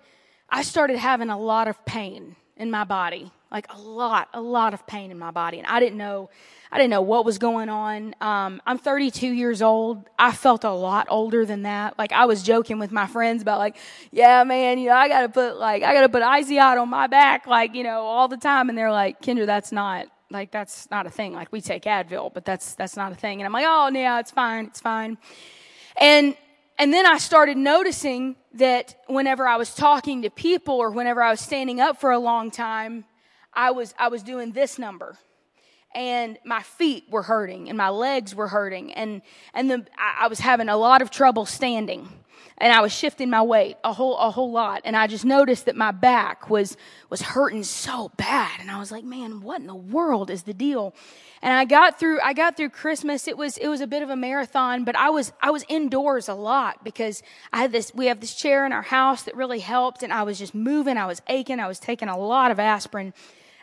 [0.49, 4.75] I started having a lot of pain in my body, like a lot, a lot
[4.75, 5.59] of pain in my body.
[5.59, 6.31] And I didn't know,
[6.71, 8.15] I didn't know what was going on.
[8.21, 10.09] Um, I'm 32 years old.
[10.19, 11.99] I felt a lot older than that.
[11.99, 13.77] Like I was joking with my friends about like,
[14.13, 17.47] yeah, man, you know, I gotta put like, I gotta put out on my back,
[17.47, 18.69] like, you know, all the time.
[18.69, 21.33] And they're like, Kendra, that's not, like, that's not a thing.
[21.33, 23.41] Like we take Advil, but that's, that's not a thing.
[23.41, 24.67] And I'm like, oh, yeah, it's fine.
[24.67, 25.19] It's fine.
[25.97, 26.37] And,
[26.79, 31.31] and then I started noticing that whenever I was talking to people or whenever I
[31.31, 33.05] was standing up for a long time,
[33.53, 35.19] I was, I was doing this number
[35.95, 39.23] and my feet were hurting and my legs were hurting and
[39.55, 42.09] and the, I, I, was having a lot of trouble standing
[42.59, 45.65] and I was shifting my weight a whole a whole lot and I just noticed
[45.65, 46.77] that my back was
[47.09, 50.55] was hurting so bad and I was like man what in the world is the
[50.55, 50.95] deal?
[51.43, 53.27] And I got through I got through Christmas.
[53.27, 56.29] It was it was a bit of a marathon but I was I was indoors
[56.29, 59.61] a lot because I had this we have this chair in our house that really
[59.61, 62.61] helped and I was just moving I was aching I was taking a lot of
[62.61, 63.13] aspirin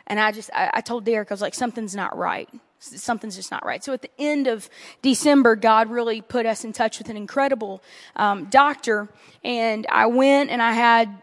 [0.08, 2.48] and I just, I, I told Derek, I was like, something's not right.
[2.80, 3.82] Something's just not right.
[3.84, 4.68] So at the end of
[5.02, 7.82] December, God really put us in touch with an incredible
[8.16, 9.08] um, doctor.
[9.44, 11.22] And I went and I had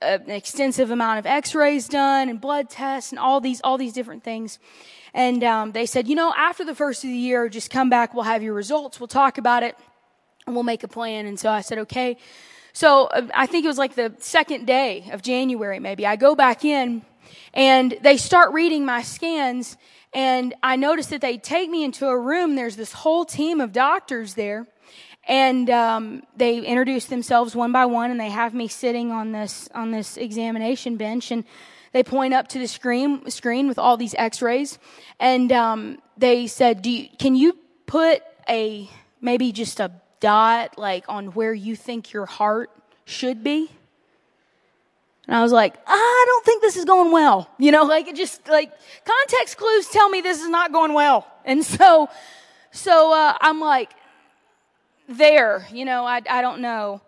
[0.00, 4.24] an extensive amount of x-rays done and blood tests and all these, all these different
[4.24, 4.58] things.
[5.14, 8.14] And um, they said, you know, after the first of the year, just come back.
[8.14, 8.98] We'll have your results.
[8.98, 9.76] We'll talk about it
[10.46, 11.26] and we'll make a plan.
[11.26, 12.16] And so I said, okay.
[12.72, 16.06] So uh, I think it was like the second day of January, maybe.
[16.06, 17.02] I go back in
[17.54, 19.76] and they start reading my scans,
[20.12, 22.54] and I notice that they take me into a room.
[22.54, 24.66] There's this whole team of doctors there,
[25.28, 29.68] and um, they introduce themselves one by one, and they have me sitting on this
[29.74, 31.44] on this examination bench, and
[31.92, 34.78] they point up to the screen screen with all these X-rays,
[35.20, 38.88] and um, they said, "Do you, can you put a
[39.20, 42.70] maybe just a dot like on where you think your heart
[43.04, 43.70] should be?"
[45.28, 47.48] And I was like, I don't think this is going well.
[47.58, 48.72] You know, like it just like
[49.04, 51.26] context clues tell me this is not going well.
[51.44, 52.08] And so,
[52.70, 53.92] so, uh, I'm like,
[55.08, 57.02] there, you know, I, I don't know.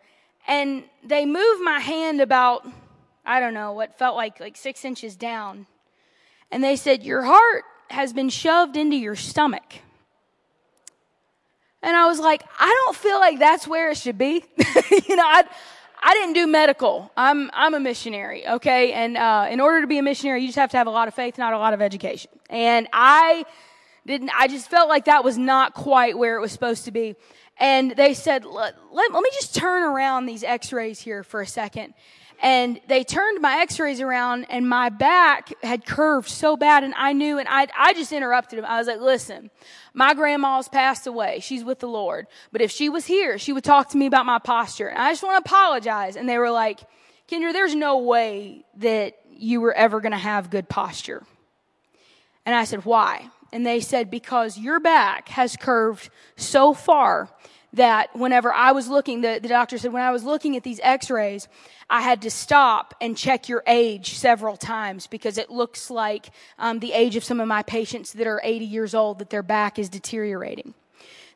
[0.46, 2.66] And they move my hand about
[3.26, 5.66] I don't know, what felt like like six inches down.
[6.50, 9.80] And they said, Your heart has been shoved into your stomach.
[11.82, 14.44] And I was like, I don't feel like that's where it should be.
[15.06, 15.44] you know, I,
[16.06, 17.10] I didn't do medical.
[17.16, 18.92] I'm, I'm a missionary, okay?
[18.92, 21.08] And, uh, in order to be a missionary, you just have to have a lot
[21.08, 22.30] of faith, not a lot of education.
[22.50, 23.46] And I
[24.04, 27.16] didn't, I just felt like that was not quite where it was supposed to be.
[27.56, 31.46] And they said, let, let, let me just turn around these x-rays here for a
[31.46, 31.94] second.
[32.42, 37.12] And they turned my x-rays around and my back had curved so bad and I
[37.12, 38.64] knew and I, I just interrupted him.
[38.64, 39.50] I was like, listen,
[39.94, 41.40] my grandma's passed away.
[41.40, 42.26] She's with the Lord.
[42.52, 44.88] But if she was here, she would talk to me about my posture.
[44.88, 46.16] And I just want to apologize.
[46.16, 46.80] And they were like,
[47.28, 51.24] Kendra, there's no way that you were ever going to have good posture.
[52.44, 53.30] And I said, why?
[53.52, 57.30] And they said, because your back has curved so far
[57.74, 60.80] that whenever I was looking, the, the doctor said, when I was looking at these
[60.82, 61.48] x-rays,
[61.90, 66.78] I had to stop and check your age several times because it looks like um,
[66.78, 69.78] the age of some of my patients that are 80 years old that their back
[69.78, 70.74] is deteriorating.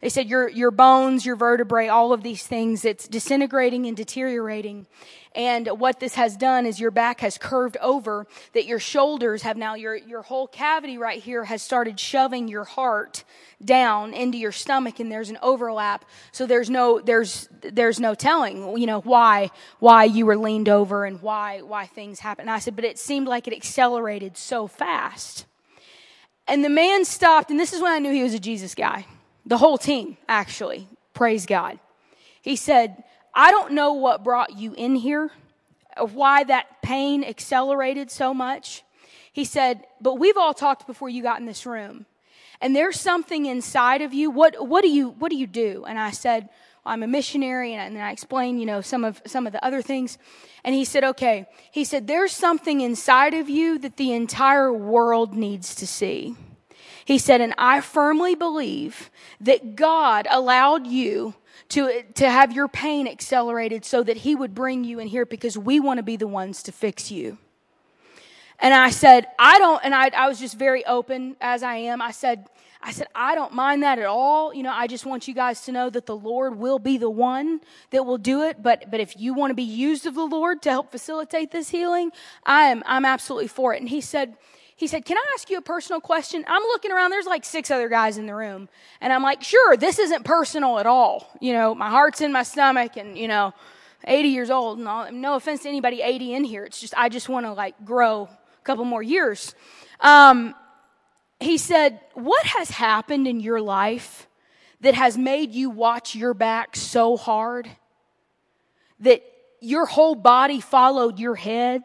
[0.01, 4.87] They said your, your bones, your vertebrae, all of these things, it's disintegrating and deteriorating.
[5.35, 9.57] And what this has done is your back has curved over, that your shoulders have
[9.57, 13.25] now, your, your whole cavity right here has started shoving your heart
[13.65, 16.05] down into your stomach and there's an overlap.
[16.31, 21.05] So there's no, there's, there's no telling, you know, why, why you were leaned over
[21.05, 22.49] and why, why things happened.
[22.49, 25.45] And I said, but it seemed like it accelerated so fast.
[26.47, 29.07] And the man stopped, and this is when I knew he was a Jesus guy.
[29.49, 30.87] The whole team, actually.
[31.15, 31.79] Praise God.
[32.43, 33.03] He said,
[33.35, 35.31] I don't know what brought you in here,
[36.13, 38.85] why that pain accelerated so much.
[39.33, 42.07] He said, but we've all talked before you got in this room
[42.61, 44.31] and there's something inside of you.
[44.31, 45.85] What, what do you, what do you do?
[45.87, 46.49] And I said,
[46.85, 47.75] well, I'm a missionary.
[47.75, 50.19] And, then I explained, you know, some of, some of the other things.
[50.65, 51.47] And he said, okay.
[51.71, 56.37] He said, there's something inside of you that the entire world needs to see.
[57.09, 61.33] He said, and I firmly believe that God allowed you
[61.71, 65.57] to, to have your pain accelerated so that he would bring you in here because
[65.57, 67.39] we want to be the ones to fix you.
[68.59, 72.03] And I said, I don't, and I, I was just very open as I am.
[72.03, 72.47] I said,
[72.83, 74.53] I said, I don't mind that at all.
[74.53, 77.09] You know, I just want you guys to know that the Lord will be the
[77.09, 78.63] one that will do it.
[78.63, 81.71] But, but if you want to be used of the Lord to help facilitate this
[81.71, 82.11] healing,
[82.45, 83.81] I am, I'm absolutely for it.
[83.81, 84.37] And he said,
[84.79, 86.45] he said, Can I ask you a personal question?
[86.47, 88.69] I'm looking around, there's like six other guys in the room.
[89.01, 91.29] And I'm like, Sure, this isn't personal at all.
[91.41, 93.53] You know, my heart's in my stomach and, you know,
[94.07, 94.79] 80 years old.
[94.79, 96.63] And all, no offense to anybody 80 in here.
[96.63, 99.53] It's just, I just want to like grow a couple more years.
[99.99, 100.55] Um,
[101.41, 104.29] he said, What has happened in your life
[104.83, 107.69] that has made you watch your back so hard
[109.01, 109.25] that
[109.61, 111.83] your whole body followed your head,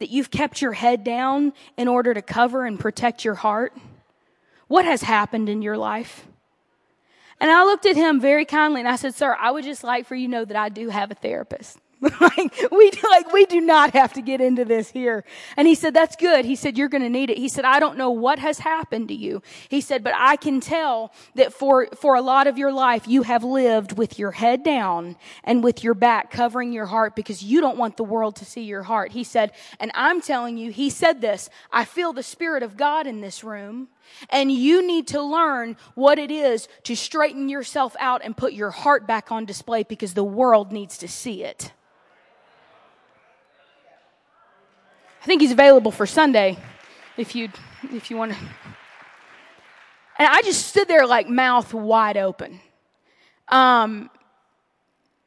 [0.00, 3.76] that you've kept your head down in order to cover and protect your heart?
[4.66, 6.26] What has happened in your life?
[7.40, 10.06] And I looked at him very kindly and I said, Sir, I would just like
[10.06, 11.78] for you to know that I do have a therapist.
[12.20, 15.22] like we like we do not have to get into this here.
[15.58, 16.46] And he said, that's good.
[16.46, 17.36] He said, you're going to need it.
[17.36, 19.42] He said, I don't know what has happened to you.
[19.68, 23.22] He said, but I can tell that for, for a lot of your life, you
[23.24, 27.60] have lived with your head down and with your back covering your heart because you
[27.60, 29.12] don't want the world to see your heart.
[29.12, 33.06] He said, and I'm telling you, he said this, I feel the Spirit of God
[33.06, 33.88] in this room.
[34.30, 38.70] And you need to learn what it is to straighten yourself out and put your
[38.70, 41.72] heart back on display because the world needs to see it.
[45.22, 46.56] I think he's available for Sunday
[47.16, 47.50] if you
[47.92, 48.38] if you want to.
[50.18, 52.60] And I just stood there like mouth wide open.
[53.48, 54.10] Um,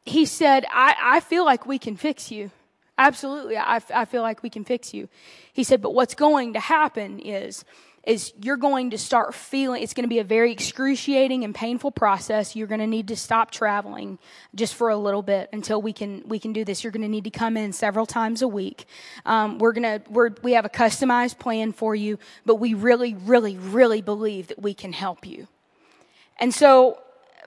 [0.05, 2.51] he said, I, I feel like we can fix you.
[2.97, 3.57] Absolutely.
[3.57, 5.09] I, I feel like we can fix you.
[5.51, 7.65] He said, but what's going to happen is
[8.03, 11.91] is you're going to start feeling it's going to be a very excruciating and painful
[11.91, 14.19] process you're going to need to stop traveling
[14.55, 17.07] just for a little bit until we can we can do this you're going to
[17.07, 18.85] need to come in several times a week
[19.25, 23.13] um, we're going to we're, we have a customized plan for you but we really
[23.13, 25.47] really really believe that we can help you
[26.39, 26.99] and so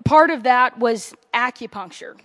[0.05, 2.17] part of that was acupuncture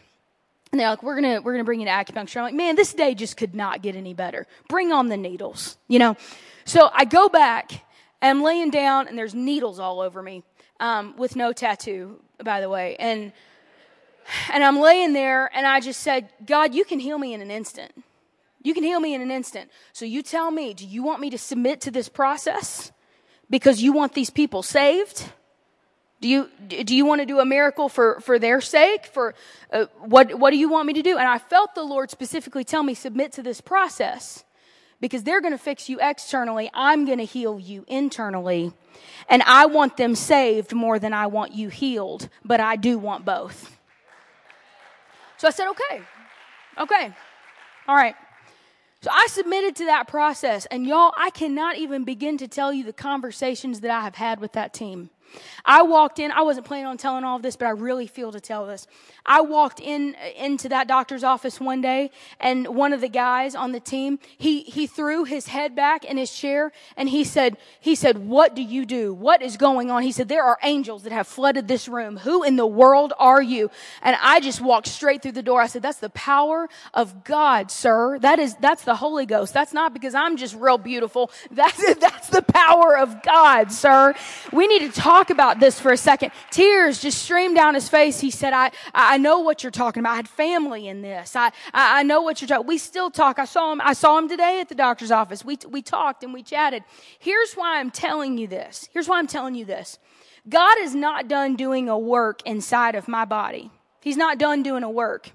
[0.72, 2.38] and they're like, we're gonna, we're gonna bring you to acupuncture.
[2.38, 4.48] I'm like, man, this day just could not get any better.
[4.70, 6.16] Bring on the needles, you know?
[6.64, 7.84] So I go back
[8.22, 10.44] I'm laying down, and there's needles all over me,
[10.80, 12.96] um, with no tattoo, by the way.
[13.00, 13.32] And
[14.52, 17.52] and I'm laying there, and I just said, God, you can heal me in an
[17.52, 17.92] instant.
[18.64, 19.72] You can heal me in an instant.
[19.94, 22.92] So you tell me, do you want me to submit to this process
[23.50, 25.32] because you want these people saved?
[26.22, 29.08] Do you, do you want to do a miracle for, for their sake?
[29.08, 29.34] For,
[29.74, 31.18] uh, what, what do you want me to do?
[31.18, 34.44] And I felt the Lord specifically tell me, submit to this process
[35.02, 36.70] because they're going to fix you externally.
[36.74, 38.72] I'm going to heal you internally.
[39.28, 43.26] And I want them saved more than I want you healed, but I do want
[43.26, 43.78] both.
[45.38, 46.02] So I said, okay,
[46.78, 47.14] okay,
[47.88, 48.16] all right.
[49.02, 52.84] So I submitted to that process, and y'all, I cannot even begin to tell you
[52.84, 55.10] the conversations that I have had with that team.
[55.66, 58.32] I walked in, I wasn't planning on telling all of this, but I really feel
[58.32, 58.88] to tell this.
[59.26, 63.72] I walked in into that doctor's office one day and one of the guys on
[63.72, 67.94] the team, he he threw his head back in his chair and he said he
[67.94, 69.14] said, "What do you do?
[69.14, 72.18] What is going on?" He said, "There are angels that have flooded this room.
[72.18, 73.70] Who in the world are you?"
[74.02, 75.62] And I just walked straight through the door.
[75.62, 78.18] I said, "That's the power of God, sir.
[78.20, 79.54] That is that's the Holy Ghost.
[79.54, 81.32] That's not because I'm just real beautiful.
[81.52, 84.14] That's that's the power of God, sir.
[84.52, 86.32] We need to talk about this for a second.
[86.50, 88.20] Tears just streamed down his face.
[88.20, 90.14] He said, I, I know what you're talking about.
[90.14, 91.36] I had family in this.
[91.36, 92.68] I, I, I know what you're talking.
[92.68, 93.40] We still talk.
[93.40, 95.46] I saw him, I saw him today at the doctor's office.
[95.46, 96.84] We, we talked and we chatted.
[97.20, 98.90] Here's why I'm telling you this.
[98.92, 100.00] Here's why I'm telling you this.
[100.50, 103.70] God is not done doing a work inside of my body.
[104.02, 105.32] He's not done doing a work.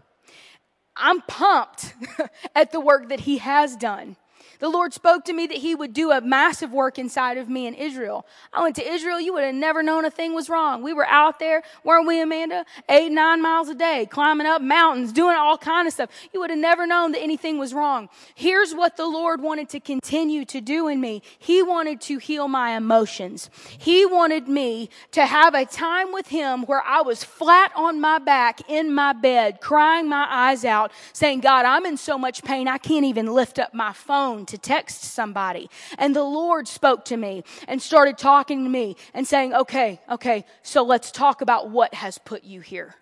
[0.96, 1.94] I'm pumped
[2.54, 4.16] at the work that he has done.
[4.58, 7.66] The Lord spoke to me that He would do a massive work inside of me
[7.66, 8.26] in Israel.
[8.52, 10.82] I went to Israel, you would have never known a thing was wrong.
[10.82, 12.64] We were out there, weren't we, Amanda?
[12.88, 16.10] Eight, nine miles a day, climbing up mountains, doing all kind of stuff.
[16.32, 18.08] You would have never known that anything was wrong.
[18.34, 21.22] Here's what the Lord wanted to continue to do in me.
[21.38, 23.50] He wanted to heal my emotions.
[23.78, 28.18] He wanted me to have a time with Him where I was flat on my
[28.18, 32.68] back in my bed, crying my eyes out, saying, God, I'm in so much pain,
[32.68, 35.68] I can't even lift up my phone to text somebody.
[35.98, 40.44] And the Lord spoke to me and started talking to me and saying, okay, okay,
[40.62, 42.96] so let's talk about what has put you here.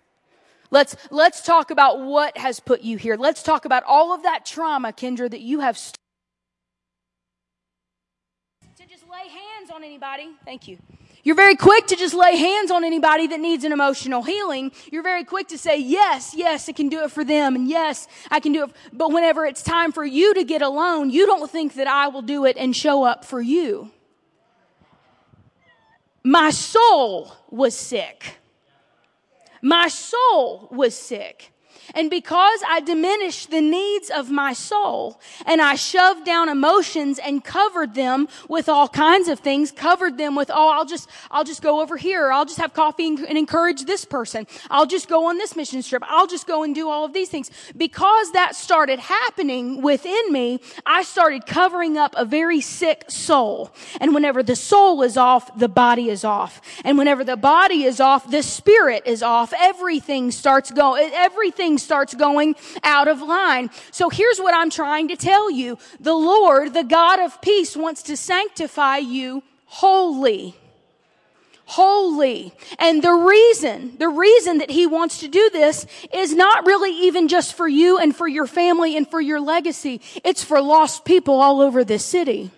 [0.71, 3.15] Let's, let's talk about what has put you here.
[3.15, 5.77] Let's talk about all of that trauma, Kendra, that you have.
[5.77, 5.95] St-
[8.77, 10.31] to just lay hands on anybody.
[10.43, 10.77] Thank you.
[11.25, 14.71] You're very quick to just lay hands on anybody that needs an emotional healing.
[14.91, 17.55] You're very quick to say, yes, yes, I can do it for them.
[17.55, 18.71] And yes, I can do it.
[18.93, 22.21] But whenever it's time for you to get alone, you don't think that I will
[22.21, 23.89] do it and show up for you.
[26.23, 28.37] My soul was sick.
[29.63, 31.51] My soul was sick.
[31.93, 37.43] And because I diminished the needs of my soul and I shoved down emotions and
[37.43, 41.61] covered them with all kinds of things, covered them with, oh, I'll just, I'll just
[41.61, 42.31] go over here.
[42.31, 44.47] I'll just have coffee and, and encourage this person.
[44.69, 46.03] I'll just go on this mission trip.
[46.05, 47.51] I'll just go and do all of these things.
[47.75, 53.71] Because that started happening within me, I started covering up a very sick soul.
[53.99, 56.61] And whenever the soul is off, the body is off.
[56.83, 59.53] And whenever the body is off, the spirit is off.
[59.59, 63.69] Everything starts going, everything everything starts going out of line.
[63.91, 65.77] So here's what I'm trying to tell you.
[65.99, 70.55] The Lord, the God of peace, wants to sanctify you wholly
[71.67, 72.53] holy.
[72.77, 77.27] And the reason, the reason that he wants to do this is not really even
[77.27, 79.99] just for you and for your family and for your legacy.
[80.23, 82.51] It's for lost people all over this city.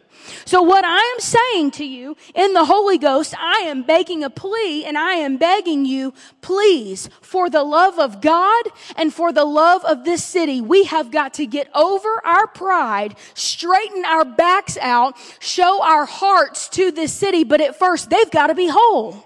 [0.45, 4.29] So what I am saying to you in the Holy Ghost, I am making a
[4.29, 8.65] plea and I am begging you, please, for the love of God
[8.95, 13.15] and for the love of this city, we have got to get over our pride,
[13.33, 18.47] straighten our backs out, show our hearts to this city, but at first they've got
[18.47, 19.25] to be whole.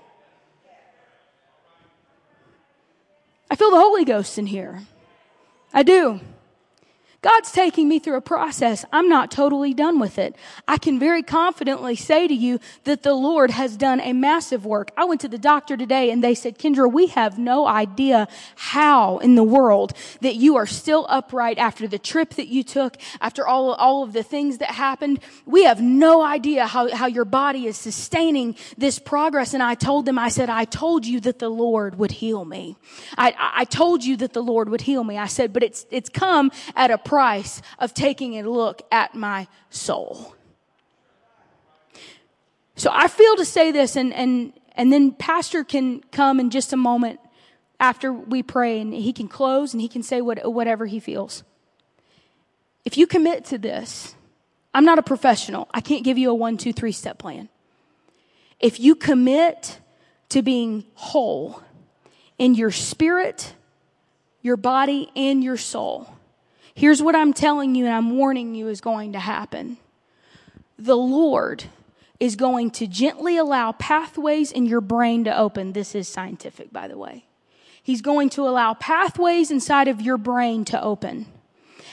[3.49, 4.81] I feel the Holy Ghost in here.
[5.73, 6.21] I do.
[7.21, 8.83] God's taking me through a process.
[8.91, 10.35] I'm not totally done with it.
[10.67, 14.89] I can very confidently say to you that the Lord has done a massive work.
[14.97, 19.19] I went to the doctor today and they said, Kendra, we have no idea how
[19.19, 23.45] in the world that you are still upright after the trip that you took, after
[23.45, 25.19] all, all of the things that happened.
[25.45, 29.53] We have no idea how, how your body is sustaining this progress.
[29.53, 32.77] And I told them, I said, I told you that the Lord would heal me.
[33.15, 35.19] I, I told you that the Lord would heal me.
[35.19, 39.45] I said, but it's, it's come at a price of taking a look at my
[39.69, 40.33] soul.
[42.77, 46.71] So I feel to say this, and, and, and then Pastor can come in just
[46.71, 47.19] a moment
[47.81, 51.43] after we pray, and he can close and he can say what, whatever he feels.
[52.85, 54.15] If you commit to this,
[54.73, 55.67] I'm not a professional.
[55.73, 57.49] I can't give you a one, two, three step plan.
[58.57, 59.81] If you commit
[60.29, 61.61] to being whole
[62.37, 63.53] in your spirit,
[64.41, 66.07] your body, and your soul,
[66.73, 69.77] Here's what I'm telling you and I'm warning you is going to happen.
[70.77, 71.65] The Lord
[72.19, 75.73] is going to gently allow pathways in your brain to open.
[75.73, 77.25] This is scientific, by the way.
[77.83, 81.25] He's going to allow pathways inside of your brain to open.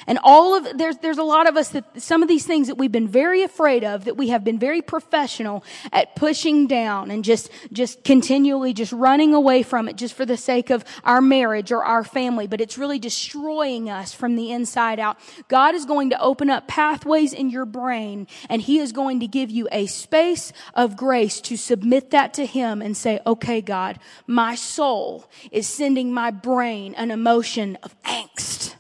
[0.08, 2.76] And all of, there's, there's a lot of us that some of these things that
[2.76, 7.22] we've been very afraid of, that we have been very professional at pushing down and
[7.22, 11.70] just, just continually just running away from it just for the sake of our marriage
[11.70, 15.18] or our family, but it's really destroying us from the inside out.
[15.48, 19.26] God is going to open up pathways in your brain and He is going to
[19.26, 23.98] give you a space of grace to submit that to Him and say, okay, God,
[24.26, 28.77] my soul is sending my brain an emotion of angst.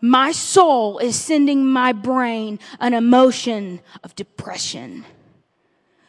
[0.00, 5.04] My soul is sending my brain an emotion of depression.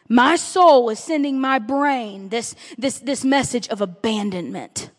[0.08, 4.90] My soul is sending my brain this, this, this message of abandonment,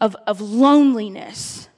[0.00, 1.68] of, of loneliness,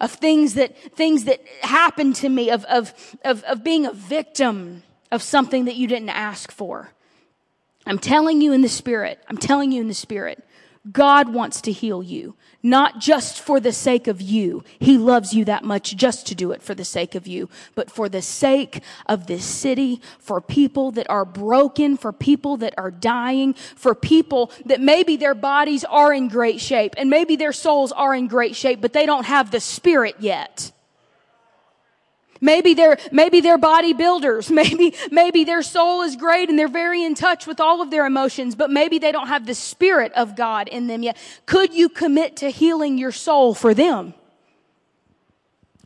[0.00, 4.82] of things that, things that happened to me, of, of, of, of being a victim
[5.10, 6.92] of something that you didn't ask for.
[7.86, 10.42] I'm telling you in the spirit, I'm telling you in the spirit,
[10.92, 14.62] God wants to heal you, not just for the sake of you.
[14.78, 17.90] He loves you that much just to do it for the sake of you, but
[17.90, 22.90] for the sake of this city, for people that are broken, for people that are
[22.90, 27.90] dying, for people that maybe their bodies are in great shape and maybe their souls
[27.92, 30.72] are in great shape, but they don't have the spirit yet.
[32.46, 34.50] Maybe they're, maybe they're bodybuilders.
[34.56, 38.06] Maybe, maybe their soul is great and they're very in touch with all of their
[38.06, 41.16] emotions, but maybe they don't have the spirit of God in them yet.
[41.44, 44.14] Could you commit to healing your soul for them?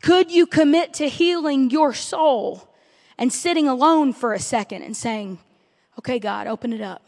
[0.03, 2.69] Could you commit to healing your soul
[3.17, 5.39] and sitting alone for a second and saying,
[5.99, 7.01] okay, God, open it up.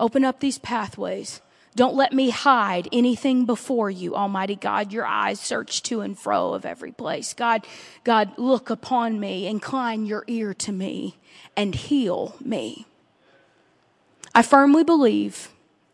[0.00, 1.40] Open up these pathways.
[1.76, 4.94] Don't let me hide anything before you, Almighty God.
[4.94, 7.34] Your eyes search to and fro of every place.
[7.34, 7.66] God,
[8.02, 11.18] God, look upon me, incline your ear to me,
[11.54, 12.86] and heal me.
[14.34, 15.50] I firmly believe,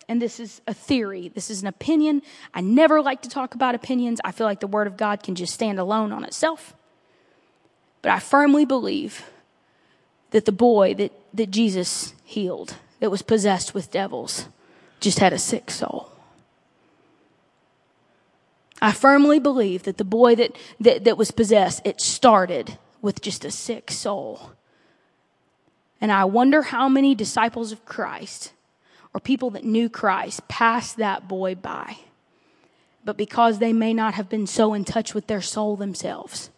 [0.08, 2.22] and this is a theory, this is an opinion.
[2.54, 4.20] I never like to talk about opinions.
[4.24, 6.74] I feel like the Word of God can just stand alone on itself.
[8.02, 9.28] But I firmly believe
[10.30, 14.46] that the boy that, that Jesus healed, that was possessed with devils,
[15.02, 16.10] just had a sick soul.
[18.80, 23.44] I firmly believe that the boy that, that, that was possessed, it started with just
[23.44, 24.52] a sick soul.
[26.00, 28.52] And I wonder how many disciples of Christ
[29.14, 31.98] or people that knew Christ passed that boy by.
[33.04, 36.50] But because they may not have been so in touch with their soul themselves,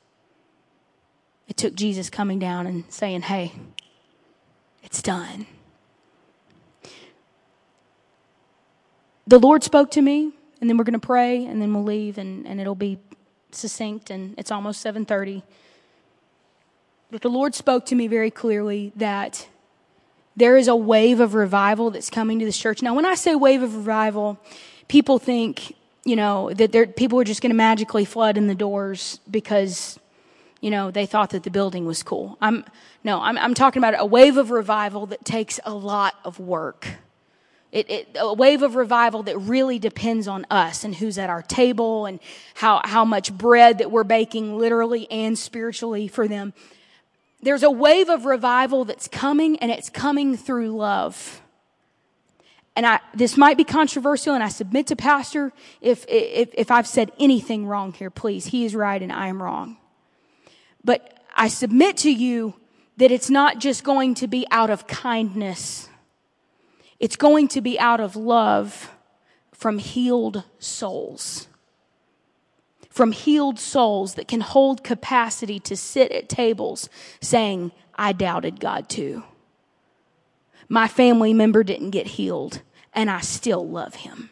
[1.47, 3.53] it took Jesus coming down and saying, Hey,
[4.83, 5.47] it's done.
[9.27, 12.19] The Lord spoke to me, and then we're going to pray, and then we'll leave,
[12.19, 12.99] and, and it'll be
[13.53, 15.43] succinct, and it's almost 7.30.
[17.11, 19.49] But the Lord spoke to me very clearly that
[20.37, 22.83] there is a wave of revival that's coming to this church.
[22.83, 24.39] Now, when I say wave of revival,
[24.89, 29.21] people think, you know, that people are just going to magically flood in the doors
[29.31, 29.99] because,
[30.61, 32.37] you know, they thought that the building was cool.
[32.41, 32.65] I'm,
[33.05, 36.89] no, I'm, I'm talking about a wave of revival that takes a lot of work.
[37.75, 41.43] It, it, a wave of revival that really depends on us and who's at our
[41.43, 42.21] table and
[42.55, 46.55] how, how much bread that we're baking literally and spiritually for them.
[47.43, 51.43] There's a wave of revival that's coming and it's coming through love.
[52.77, 56.87] And I, this might be controversial and I submit to pastor if, if, if I've
[56.87, 58.47] said anything wrong here, please.
[58.47, 59.79] He is right and I am wrong.
[60.85, 62.55] But I submit to you
[62.99, 65.89] that it's not just going to be out of kindness
[67.01, 68.91] it's going to be out of love
[69.53, 71.49] from healed souls.
[72.91, 76.89] From healed souls that can hold capacity to sit at tables
[77.21, 79.25] saying, I doubted God too.
[80.69, 84.31] My family member didn't get healed, and I still love him.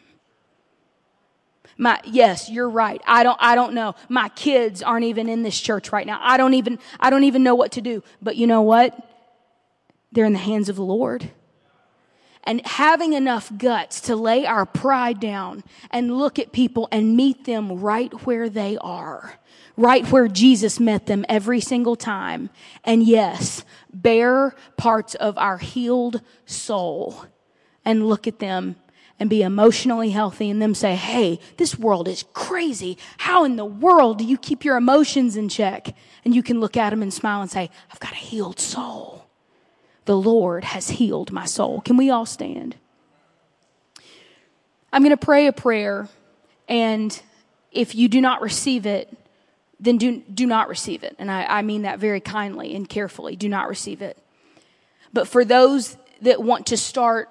[1.77, 3.01] My, yes, you're right.
[3.05, 3.95] I don't, I don't know.
[4.07, 6.19] My kids aren't even in this church right now.
[6.21, 8.03] I don't even, I don't even know what to do.
[8.21, 8.97] But you know what?
[10.11, 11.31] They're in the hands of the Lord
[12.43, 17.45] and having enough guts to lay our pride down and look at people and meet
[17.45, 19.39] them right where they are,
[19.77, 22.49] right where Jesus met them every single time.
[22.83, 23.63] And yes,
[23.93, 27.25] bear parts of our healed soul
[27.85, 28.75] and look at them
[29.19, 32.97] and be emotionally healthy and them say, Hey, this world is crazy.
[33.19, 35.95] How in the world do you keep your emotions in check?
[36.25, 39.22] And you can look at them and smile and say, I've got a healed soul
[40.05, 41.81] the Lord has healed my soul.
[41.81, 42.75] Can we all stand?
[44.91, 46.07] I'm going to pray a prayer,
[46.67, 47.19] and
[47.71, 49.15] if you do not receive it,
[49.79, 51.15] then do, do not receive it.
[51.19, 53.35] And I, I mean that very kindly and carefully.
[53.35, 54.17] Do not receive it.
[55.13, 57.29] but for those that want to start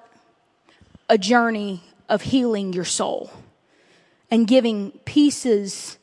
[1.09, 3.31] a journey of healing your soul
[4.31, 5.99] and giving pieces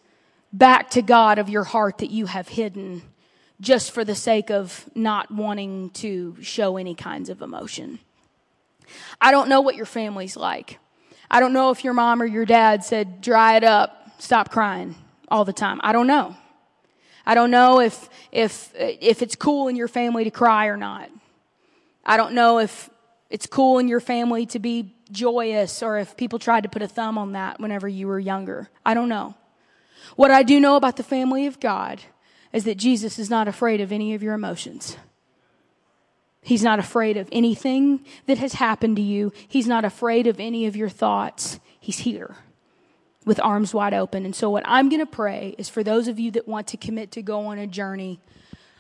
[0.52, 3.02] back to God of your heart that you have hidden
[3.62, 8.00] just for the sake of not wanting to show any kinds of emotion.
[9.20, 10.80] I don't know what your family's like.
[11.30, 14.96] I don't know if your mom or your dad said, dry it up, stop crying
[15.28, 15.80] all the time.
[15.84, 16.36] I don't know.
[17.26, 21.10] I don't know if, if, if it's cool in your family to cry or not.
[22.04, 22.90] I don't know if
[23.30, 26.88] it's cool in your family to be joyous or if people tried to put a
[26.88, 28.70] thumb on that whenever you were younger.
[28.84, 29.36] I don't know.
[30.16, 32.02] What I do know about the family of God
[32.52, 34.98] is that Jesus is not afraid of any of your emotions.
[36.42, 39.32] He's not afraid of anything that has happened to you.
[39.48, 41.60] He's not afraid of any of your thoughts.
[41.80, 42.38] He's here
[43.26, 44.26] with arms wide open.
[44.26, 46.78] And so, what I'm going to pray is for those of you that want to
[46.78, 48.20] commit to go on a journey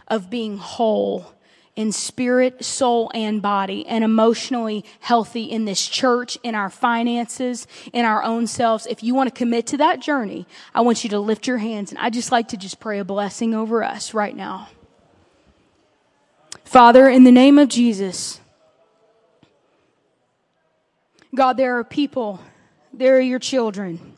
[0.07, 1.33] of being whole
[1.75, 8.05] in spirit, soul, and body, and emotionally healthy in this church, in our finances, in
[8.05, 8.85] our own selves.
[8.85, 10.45] If you want to commit to that journey,
[10.75, 11.91] I want you to lift your hands.
[11.91, 14.69] And I just like to just pray a blessing over us right now.
[16.63, 18.39] Father, in the name of Jesus,
[21.33, 22.39] God, there are people,
[22.93, 24.17] there are your children.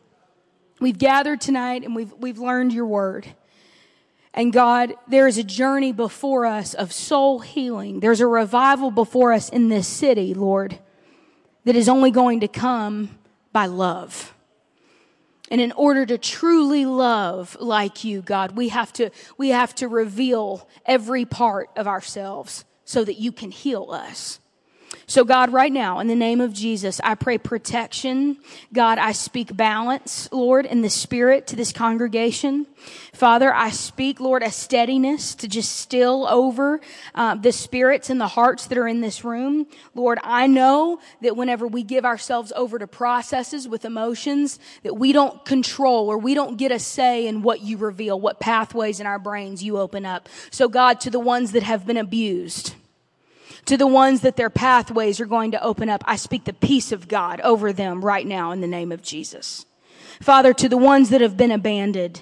[0.79, 3.27] We've gathered tonight and we've, we've learned your word.
[4.33, 7.99] And God, there is a journey before us of soul healing.
[7.99, 10.79] There's a revival before us in this city, Lord,
[11.65, 13.17] that is only going to come
[13.51, 14.33] by love.
[15.49, 19.89] And in order to truly love like you, God, we have to, we have to
[19.89, 24.39] reveal every part of ourselves so that you can heal us.
[25.11, 28.37] So, God, right now, in the name of Jesus, I pray protection.
[28.71, 32.65] God, I speak balance, Lord, in the spirit to this congregation.
[33.11, 36.79] Father, I speak, Lord, a steadiness to just still over
[37.13, 39.67] uh, the spirits and the hearts that are in this room.
[39.95, 45.11] Lord, I know that whenever we give ourselves over to processes with emotions, that we
[45.11, 49.07] don't control or we don't get a say in what you reveal, what pathways in
[49.07, 50.29] our brains you open up.
[50.51, 52.75] So, God, to the ones that have been abused,
[53.65, 56.91] to the ones that their pathways are going to open up, I speak the peace
[56.91, 59.65] of God over them right now in the name of Jesus.
[60.21, 62.21] Father, to the ones that have been abandoned,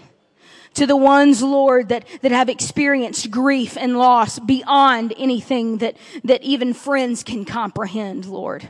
[0.75, 6.43] to the ones, Lord, that, that have experienced grief and loss beyond anything that, that
[6.43, 8.69] even friends can comprehend, Lord.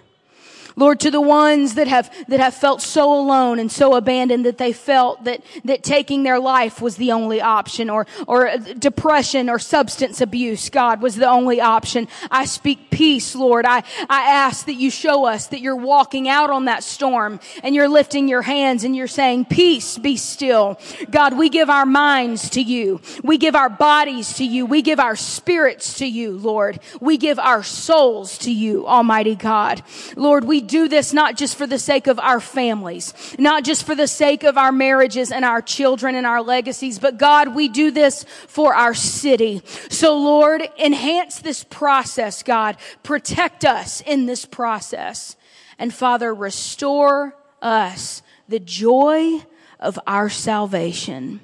[0.80, 4.58] Lord, to the ones that have, that have felt so alone and so abandoned that
[4.58, 9.60] they felt that, that taking their life was the only option or, or depression or
[9.60, 12.08] substance abuse, God, was the only option.
[12.32, 13.66] I speak peace, Lord.
[13.66, 17.76] I, I ask that you show us that you're walking out on that storm and
[17.76, 20.80] you're lifting your hands and you're saying, peace, be still.
[21.12, 23.02] God, we give our minds to you.
[23.22, 24.66] We give our bodies to you.
[24.66, 26.80] We give our spirits to you, Lord.
[27.02, 29.82] We give our souls to you, Almighty God.
[30.16, 33.96] Lord, we do this not just for the sake of our families, not just for
[33.96, 37.92] the sake of our marriages and our children and our legacies, but God, we do
[37.92, 39.62] this for our city.
[39.90, 42.78] So Lord, enhance this process, God.
[43.04, 45.36] Protect us in this process.
[45.78, 49.44] And Father, restore us the joy
[49.80, 51.42] of our salvation.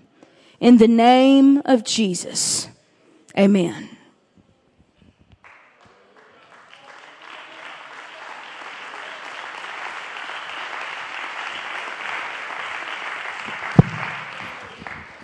[0.60, 2.70] In the name of Jesus.
[3.38, 3.95] Amen.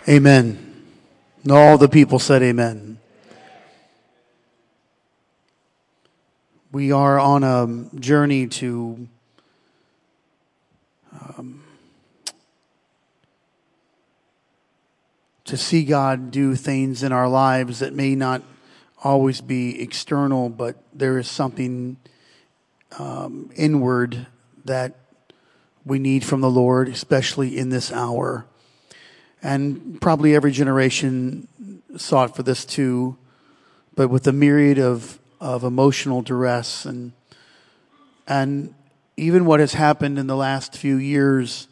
[0.09, 0.87] Amen.
[1.43, 2.97] And all the people said amen.
[6.71, 9.07] We are on a journey to
[11.11, 11.63] um,
[15.45, 18.41] to see God do things in our lives that may not
[19.03, 21.97] always be external, but there is something
[22.97, 24.25] um, inward
[24.65, 24.95] that
[25.85, 28.47] we need from the Lord, especially in this hour
[29.43, 31.47] and probably every generation
[31.97, 33.17] sought for this too,
[33.95, 37.13] but with a myriad of, of emotional duress and
[38.27, 38.73] and
[39.17, 41.67] even what has happened in the last few years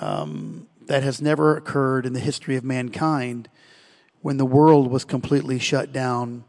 [0.00, 3.48] um, that has never occurred in the history of mankind
[4.22, 6.44] when the world was completely shut down.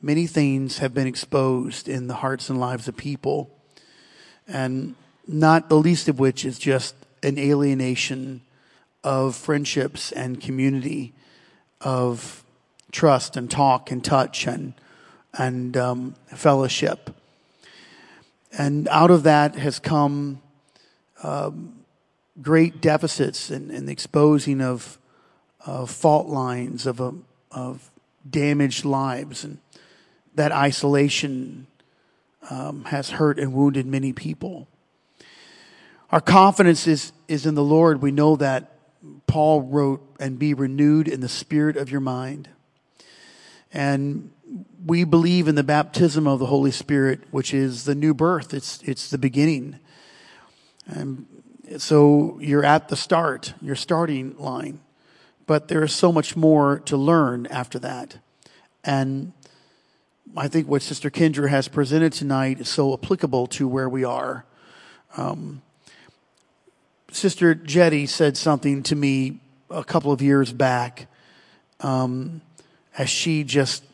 [0.00, 3.50] Many things have been exposed in the hearts and lives of people,
[4.48, 4.94] and
[5.26, 8.40] not the least of which is just an alienation
[9.04, 11.12] of friendships and community,
[11.80, 12.42] of
[12.90, 14.74] trust and talk and touch and
[15.38, 17.10] and um, fellowship.
[18.56, 20.40] And out of that has come
[21.22, 21.84] um,
[22.40, 24.98] great deficits in, the exposing of,
[25.66, 27.14] of fault lines, of, a,
[27.50, 27.90] of
[28.28, 29.44] damaged lives.
[29.44, 29.58] And
[30.34, 31.66] that isolation
[32.50, 34.68] um, has hurt and wounded many people.
[36.10, 38.02] Our confidence is, is in the Lord.
[38.02, 38.73] We know that
[39.26, 42.48] Paul wrote, and be renewed in the spirit of your mind.
[43.72, 44.30] And
[44.84, 48.54] we believe in the baptism of the Holy Spirit, which is the new birth.
[48.54, 49.78] It's, it's the beginning.
[50.86, 51.26] And
[51.78, 54.80] so you're at the start, your starting line.
[55.46, 58.18] But there is so much more to learn after that.
[58.84, 59.32] And
[60.36, 64.44] I think what Sister Kendra has presented tonight is so applicable to where we are.
[65.16, 65.62] Um,
[67.14, 69.38] Sister Jetty said something to me
[69.70, 71.06] a couple of years back
[71.78, 72.40] um,
[72.98, 73.84] as she just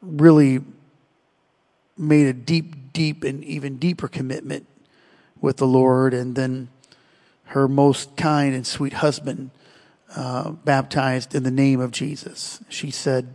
[0.00, 0.60] really
[1.98, 4.66] made a deep, deep, and even deeper commitment
[5.42, 6.14] with the Lord.
[6.14, 6.68] And then
[7.44, 9.50] her most kind and sweet husband
[10.16, 12.60] uh, baptized in the name of Jesus.
[12.70, 13.34] She said,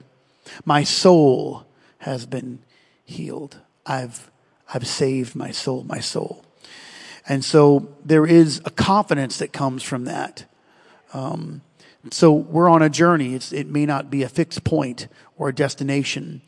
[0.66, 1.68] My soul
[2.00, 2.58] has been
[3.06, 3.60] healed.
[3.86, 4.32] I've,
[4.74, 6.44] I've saved my soul, my soul.
[7.28, 10.46] And so there is a confidence that comes from that.
[11.14, 11.62] Um,
[12.12, 13.34] so we're on a journey.
[13.34, 15.08] It's, it may not be a fixed point
[15.38, 16.42] or a destination,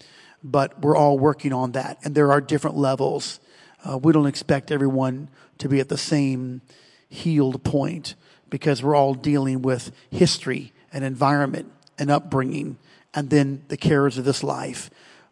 [0.43, 1.97] but we're all working on that.
[2.03, 3.39] And there are different levels.
[3.83, 6.61] Uh, we don't expect everyone to be at the same
[7.07, 8.15] healed point
[8.49, 12.77] because we're all dealing with history and environment and upbringing
[13.13, 14.89] and then the cares of this life.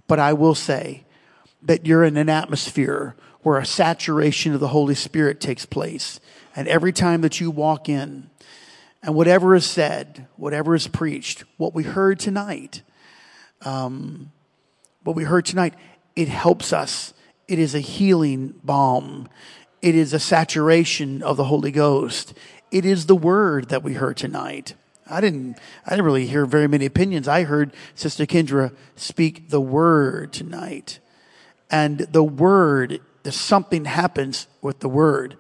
[0.08, 1.04] But I will say
[1.62, 6.20] that you're in an atmosphere where a saturation of the Holy Spirit takes place.
[6.56, 8.30] And every time that you walk in,
[9.02, 12.82] and whatever is said, whatever is preached, what we heard tonight,
[13.62, 14.32] um,
[15.04, 15.74] what we heard tonight,
[16.16, 17.14] it helps us.
[17.48, 19.28] It is a healing balm.
[19.82, 22.34] It is a saturation of the Holy Ghost.
[22.72, 24.74] It is the word that we heard tonight.
[25.10, 27.28] I didn't, I didn't really hear very many opinions.
[27.28, 31.00] I heard Sister Kendra speak the word tonight.
[31.70, 35.38] And the word there's something happens with the word.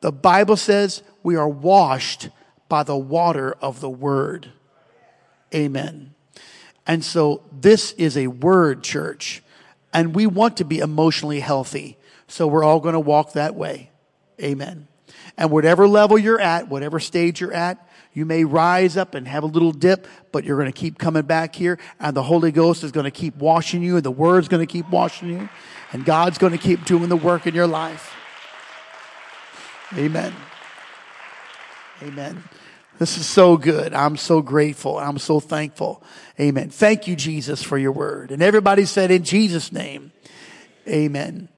[0.00, 2.28] The Bible says we are washed
[2.68, 4.52] by the water of the word.
[5.54, 6.14] Amen.
[6.86, 9.42] And so this is a word church
[9.92, 11.96] and we want to be emotionally healthy.
[12.26, 13.90] So we're all going to walk that way.
[14.42, 14.88] Amen.
[15.36, 19.42] And whatever level you're at, whatever stage you're at, you may rise up and have
[19.42, 22.84] a little dip, but you're going to keep coming back here and the Holy Ghost
[22.84, 25.48] is going to keep washing you and the Word's going to keep washing you
[25.94, 28.12] and God's going to keep doing the work in your life.
[29.96, 30.34] Amen.
[32.02, 32.42] Amen.
[32.98, 33.94] This is so good.
[33.94, 34.98] I'm so grateful.
[34.98, 36.02] I'm so thankful.
[36.38, 36.70] Amen.
[36.70, 38.32] Thank you, Jesus, for your word.
[38.32, 40.10] And everybody said in Jesus' name,
[40.88, 41.48] Amen.